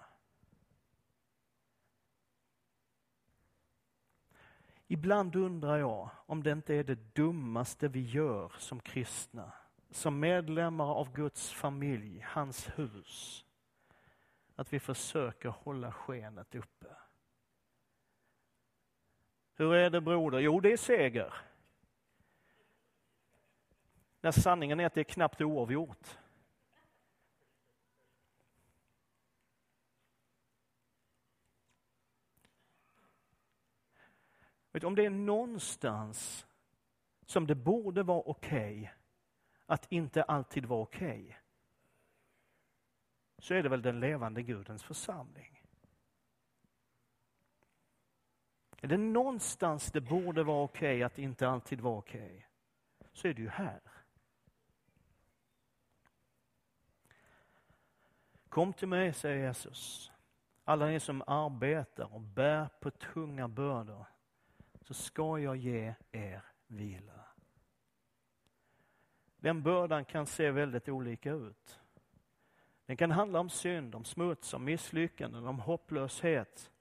Ibland 4.86 5.36
undrar 5.36 5.78
jag 5.78 6.10
om 6.26 6.42
det 6.42 6.52
inte 6.52 6.74
är 6.74 6.84
det 6.84 7.14
dummaste 7.14 7.88
vi 7.88 8.00
gör 8.00 8.52
som 8.58 8.80
kristna, 8.80 9.52
som 9.90 10.20
medlemmar 10.20 10.94
av 10.94 11.12
Guds 11.12 11.50
familj, 11.50 12.26
hans 12.28 12.68
hus. 12.78 13.44
Att 14.56 14.72
vi 14.72 14.80
försöker 14.80 15.48
hålla 15.48 15.92
skenet 15.92 16.54
uppe. 16.54 16.86
Hur 19.54 19.74
är 19.74 19.90
det 19.90 20.00
broder? 20.00 20.38
Jo, 20.38 20.60
det 20.60 20.72
är 20.72 20.76
seger. 20.76 21.34
När 24.20 24.30
sanningen 24.30 24.80
är 24.80 24.86
att 24.86 24.94
det 24.94 25.00
är 25.00 25.04
knappt 25.04 25.40
oavgjort. 25.40 26.18
Om 34.82 34.94
det 34.94 35.06
är 35.06 35.10
någonstans 35.10 36.46
som 37.26 37.46
det 37.46 37.54
borde 37.54 38.02
vara 38.02 38.22
okej 38.26 38.80
okay, 38.80 38.88
att 39.66 39.92
inte 39.92 40.22
alltid 40.22 40.66
vara 40.66 40.82
okej, 40.82 41.22
okay, 41.22 41.34
så 43.38 43.54
är 43.54 43.62
det 43.62 43.68
väl 43.68 43.82
den 43.82 44.00
levande 44.00 44.42
Gudens 44.42 44.82
församling. 44.82 45.62
Är 48.84 48.88
det 48.88 48.96
någonstans 48.96 49.92
det 49.92 50.00
borde 50.00 50.42
vara 50.42 50.64
okej 50.64 50.96
okay 50.96 51.02
att 51.02 51.18
inte 51.18 51.48
alltid 51.48 51.80
vara 51.80 51.98
okej, 51.98 52.48
så 53.12 53.28
är 53.28 53.34
det 53.34 53.42
ju 53.42 53.48
här. 53.48 53.80
Kom 58.48 58.72
till 58.72 58.88
mig, 58.88 59.12
säger 59.12 59.46
Jesus, 59.46 60.12
alla 60.64 60.86
ni 60.86 61.00
som 61.00 61.22
arbetar 61.26 62.14
och 62.14 62.20
bär 62.20 62.68
på 62.80 62.90
tunga 62.90 63.48
bördor 63.48 64.06
så 64.80 64.94
ska 64.94 65.38
jag 65.38 65.56
ge 65.56 65.94
er 66.12 66.42
vila. 66.66 67.26
Den 69.36 69.62
bördan 69.62 70.04
kan 70.04 70.26
se 70.26 70.50
väldigt 70.50 70.88
olika 70.88 71.32
ut. 71.32 71.80
Den 72.86 72.96
kan 72.96 73.10
handla 73.10 73.40
om 73.40 73.50
synd, 73.50 73.94
om 73.94 74.04
smuts, 74.04 74.54
om 74.54 74.64
misslyckanden, 74.64 75.46
om 75.46 75.58
hopplöshet. 75.58 76.71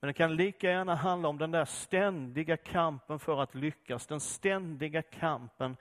Men 0.00 0.08
det 0.08 0.12
kan 0.12 0.36
lika 0.36 0.70
gärna 0.70 0.94
handla 0.94 1.28
om 1.28 1.38
den 1.38 1.50
där 1.50 1.64
ständiga 1.64 2.56
kampen 2.56 3.18
för 3.18 3.42
att 3.42 3.54
lyckas, 3.54 4.06
den 4.06 4.20
ständiga 4.20 5.02
kampen 5.02 5.76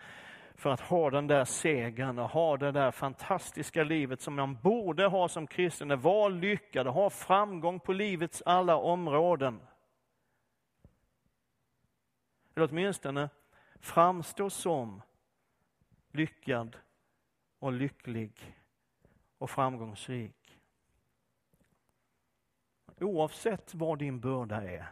för 0.55 0.69
att 0.69 0.81
ha 0.81 1.09
den 1.09 1.27
där 1.27 1.45
segern 1.45 2.19
och 2.19 2.29
ha 2.29 2.57
det 2.57 2.71
där 2.71 2.91
fantastiska 2.91 3.83
livet 3.83 4.21
som 4.21 4.35
man 4.35 4.57
borde 4.61 5.05
ha 5.05 5.29
som 5.29 5.47
kristen, 5.47 6.01
vara 6.01 6.29
lyckad 6.29 6.87
och 6.87 6.93
ha 6.93 7.09
framgång 7.09 7.79
på 7.79 7.93
livets 7.93 8.43
alla 8.45 8.75
områden 8.75 9.59
eller 12.57 12.69
åtminstone 12.71 13.29
framstå 13.79 14.49
som 14.49 15.01
lyckad 16.11 16.77
och 17.59 17.73
lycklig 17.73 18.55
och 19.37 19.49
framgångsrik. 19.49 20.56
Oavsett 22.99 23.73
vad 23.73 23.99
din 23.99 24.19
börda 24.19 24.61
är, 24.61 24.87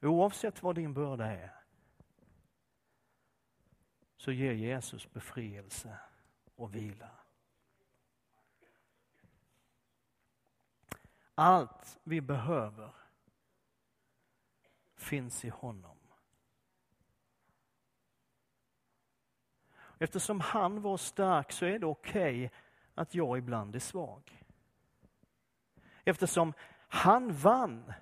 oavsett 0.00 0.62
vad 0.62 0.74
din 0.74 0.94
börda 0.94 1.26
är, 1.26 1.54
så 4.16 4.32
ger 4.32 4.52
Jesus 4.52 5.12
befrielse 5.12 5.98
och 6.54 6.74
vila. 6.74 7.10
Allt 11.34 11.98
vi 12.02 12.20
behöver 12.20 12.90
finns 14.96 15.44
i 15.44 15.48
honom. 15.48 15.98
Eftersom 19.98 20.40
han 20.40 20.82
var 20.82 20.96
stark 20.96 21.52
så 21.52 21.64
är 21.64 21.78
det 21.78 21.86
okej 21.86 22.46
okay 22.46 22.58
att 22.94 23.14
jag 23.14 23.38
ibland 23.38 23.74
är 23.74 23.80
svag. 23.80 24.44
Eftersom 26.08 26.52
han 26.88 27.32
vann 27.32 27.92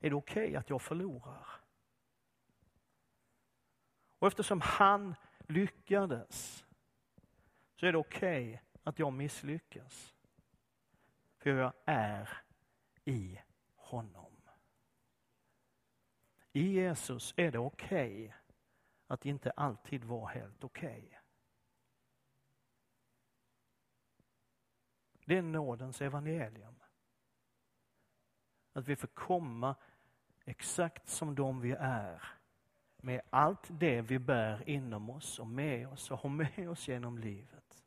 är 0.00 0.10
det 0.10 0.16
okej 0.16 0.44
okay 0.44 0.56
att 0.56 0.70
jag 0.70 0.82
förlorar. 0.82 1.46
Och 4.18 4.26
eftersom 4.26 4.60
han 4.60 5.14
lyckades 5.48 6.66
så 7.76 7.86
är 7.86 7.92
det 7.92 7.98
okej 7.98 8.48
okay 8.48 8.58
att 8.82 8.98
jag 8.98 9.12
misslyckas. 9.12 10.14
För 11.38 11.50
jag 11.50 11.72
är 11.84 12.42
i 13.04 13.40
honom. 13.74 14.36
I 16.52 16.72
Jesus 16.72 17.34
är 17.36 17.52
det 17.52 17.58
okej 17.58 18.24
okay 18.24 18.32
att 19.06 19.26
inte 19.26 19.50
alltid 19.50 20.04
vara 20.04 20.28
helt 20.28 20.64
okej. 20.64 21.04
Okay. 21.06 21.18
Det 25.28 25.38
är 25.38 25.42
nådens 25.42 26.00
evangelium. 26.00 26.74
Att 28.72 28.88
vi 28.88 28.96
får 28.96 29.08
komma 29.08 29.74
exakt 30.44 31.08
som 31.08 31.34
de 31.34 31.60
vi 31.60 31.72
är 31.72 32.22
med 32.96 33.20
allt 33.30 33.66
det 33.68 34.00
vi 34.00 34.18
bär 34.18 34.68
inom 34.68 35.10
oss 35.10 35.38
och 35.38 35.46
med 35.46 35.88
oss 35.88 36.10
och 36.10 36.18
har 36.18 36.30
med 36.30 36.70
oss 36.70 36.88
genom 36.88 37.18
livet. 37.18 37.84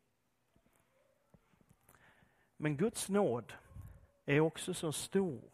Men 2.56 2.76
Guds 2.76 3.08
nåd 3.08 3.52
är 4.24 4.40
också 4.40 4.74
så 4.74 4.92
stor 4.92 5.52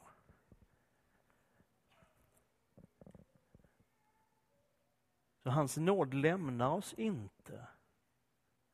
Så 5.42 5.50
hans 5.50 5.76
nåd 5.76 6.14
lämnar 6.14 6.70
oss 6.70 6.94
inte 6.94 7.66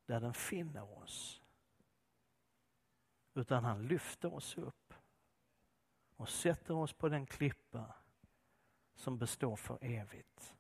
där 0.07 0.20
den 0.20 0.35
finner 0.35 0.98
oss. 0.98 1.43
Utan 3.34 3.64
han 3.64 3.86
lyfter 3.86 4.34
oss 4.34 4.58
upp 4.58 4.94
och 6.16 6.28
sätter 6.28 6.74
oss 6.74 6.92
på 6.92 7.08
den 7.08 7.26
klippa 7.26 7.94
som 8.94 9.18
består 9.18 9.56
för 9.56 9.78
evigt. 9.80 10.56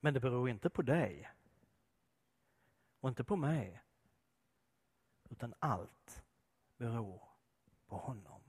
Men 0.00 0.14
det 0.14 0.20
beror 0.20 0.48
inte 0.48 0.70
på 0.70 0.82
dig 0.82 1.30
och 3.00 3.08
inte 3.08 3.24
på 3.24 3.36
mig, 3.36 3.82
utan 5.30 5.54
allt 5.58 6.24
beror 6.76 7.22
på 7.86 7.96
honom. 7.96 8.41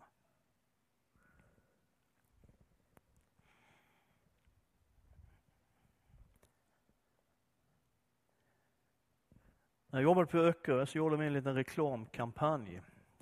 När 9.94 10.00
jag 10.00 10.04
jobbade 10.04 10.28
på 10.28 10.38
Öckerö 10.38 10.86
så 10.86 10.98
gjorde 10.98 11.18
vi 11.18 11.26
en 11.26 11.34
liten 11.34 11.56
reklamkampanj 11.56 12.82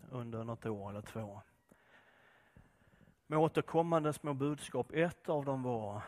under 0.09 0.43
något 0.43 0.65
år 0.65 0.89
eller 0.89 1.01
två. 1.01 1.41
Med 3.27 3.39
återkommande 3.39 4.13
små 4.13 4.33
budskap. 4.33 4.91
Ett 4.91 5.29
av 5.29 5.45
dem 5.45 5.63
var 5.63 6.01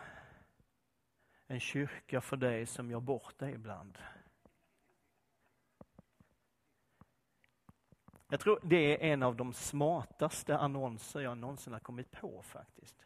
en 1.48 1.60
kyrka 1.60 2.22
för 2.22 2.38
dig 2.38 2.66
som 2.66 2.92
gör 2.92 3.00
bort 3.00 3.38
dig 3.38 3.54
ibland. 3.54 3.98
Jag 8.30 8.40
tror 8.40 8.60
det 8.64 9.06
är 9.06 9.14
en 9.14 9.24
av 9.24 9.36
de 9.36 9.54
smartaste 9.54 10.58
annonser 10.58 11.20
jag 11.22 11.38
någonsin 11.38 11.74
har 11.74 11.80
kommit 11.80 12.12
på 12.12 12.42
faktiskt. 12.42 13.06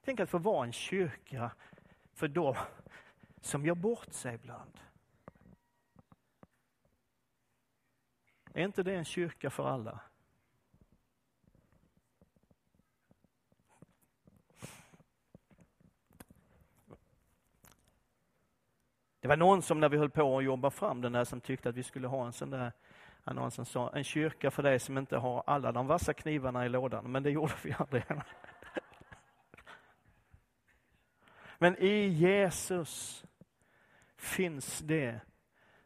Tänk 0.00 0.20
att 0.20 0.30
få 0.30 0.38
vara 0.38 0.66
en 0.66 0.72
kyrka 0.72 1.52
för 2.12 2.28
dem 2.28 2.54
som 3.40 3.66
gör 3.66 3.74
bort 3.74 4.12
sig 4.12 4.34
ibland. 4.34 4.80
Är 8.60 8.64
inte 8.64 8.82
det 8.82 8.94
en 8.94 9.04
kyrka 9.04 9.50
för 9.50 9.68
alla? 9.68 10.00
Det 19.20 19.28
var 19.28 19.36
någon 19.36 19.62
som 19.62 19.80
när 19.80 19.88
vi 19.88 19.96
höll 19.96 20.10
på 20.10 20.38
att 20.38 20.44
jobba 20.44 20.70
fram 20.70 21.00
den 21.00 21.12
där 21.12 21.24
som 21.24 21.40
tyckte 21.40 21.68
att 21.68 21.74
vi 21.74 21.82
skulle 21.82 22.08
ha 22.08 22.26
en 22.26 22.32
sån 22.32 22.50
där 22.50 22.72
annons 23.24 23.54
som 23.54 23.64
sa 23.64 23.90
en 23.90 24.04
kyrka 24.04 24.50
för 24.50 24.62
dig 24.62 24.78
som 24.78 24.98
inte 24.98 25.16
har 25.16 25.42
alla 25.46 25.72
de 25.72 25.86
vassa 25.86 26.14
knivarna 26.14 26.66
i 26.66 26.68
lådan, 26.68 27.12
men 27.12 27.22
det 27.22 27.30
gjorde 27.30 27.54
vi 27.62 27.74
aldrig. 27.78 28.04
Men 31.58 31.76
i 31.78 32.08
Jesus 32.08 33.24
finns 34.16 34.78
det 34.78 35.20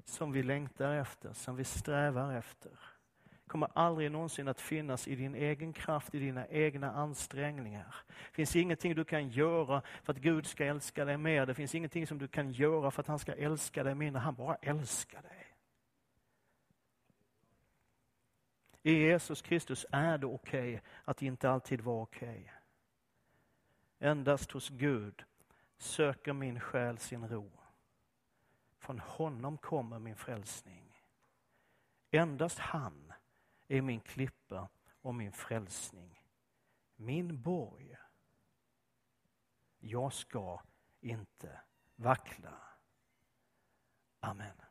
som 0.05 0.33
vi 0.33 0.43
längtar 0.43 0.95
efter, 0.95 1.33
som 1.33 1.57
vi 1.57 1.65
strävar 1.65 2.35
efter 2.35 2.73
kommer 3.55 3.69
aldrig 3.75 4.11
någonsin 4.11 4.49
att 4.49 4.61
finnas 4.61 5.09
i 5.09 5.15
din 5.15 5.35
egen 5.35 5.73
kraft, 5.73 6.15
i 6.15 6.19
dina 6.19 6.47
egna 6.49 6.93
ansträngningar. 6.93 7.95
Det 8.09 8.35
finns 8.35 8.57
ingenting 8.57 8.95
du 8.95 9.05
kan 9.05 9.29
göra 9.29 9.83
för 10.03 10.13
att 10.13 10.19
Gud 10.19 10.47
ska 10.47 10.65
älska 10.65 11.05
dig 11.05 11.17
mer. 11.17 11.47
Det 11.47 11.55
finns 11.55 11.75
ingenting 11.75 12.07
som 12.07 12.19
du 12.19 12.29
kan 12.29 12.53
göra 12.53 12.91
för 12.91 13.01
att 13.01 13.07
han 13.07 13.19
ska 13.19 13.33
älska 13.33 13.85
dig 13.85 13.95
mindre. 13.95 14.21
Han 14.21 14.35
bara 14.35 14.55
älskar 14.55 15.23
dig. 15.23 15.57
I 18.83 18.93
Jesus 18.93 19.43
Kristus 19.43 19.87
är 19.91 20.19
det 20.19 20.27
okej 20.27 20.75
okay 20.75 20.81
att 21.05 21.23
inte 21.23 21.51
alltid 21.51 21.81
vara 21.81 22.03
okej. 22.03 22.53
Okay. 23.99 24.11
Endast 24.11 24.53
hos 24.53 24.69
Gud 24.69 25.25
söker 25.79 26.33
min 26.33 26.61
själ 26.61 26.99
sin 26.99 27.29
ro. 27.29 27.51
Från 28.85 28.99
honom 28.99 29.59
kommer 29.59 29.99
min 29.99 30.17
frälsning. 30.17 30.97
Endast 32.11 32.59
han 32.59 33.13
är 33.69 33.83
min 33.83 34.01
klippa 34.01 34.69
och 35.01 35.15
min 35.15 35.33
frälsning. 35.33 36.23
Min 36.97 37.43
borg. 37.43 37.97
Jag 39.79 40.13
ska 40.13 40.63
inte 41.01 41.61
vackla. 41.97 42.55
Amen. 44.21 44.64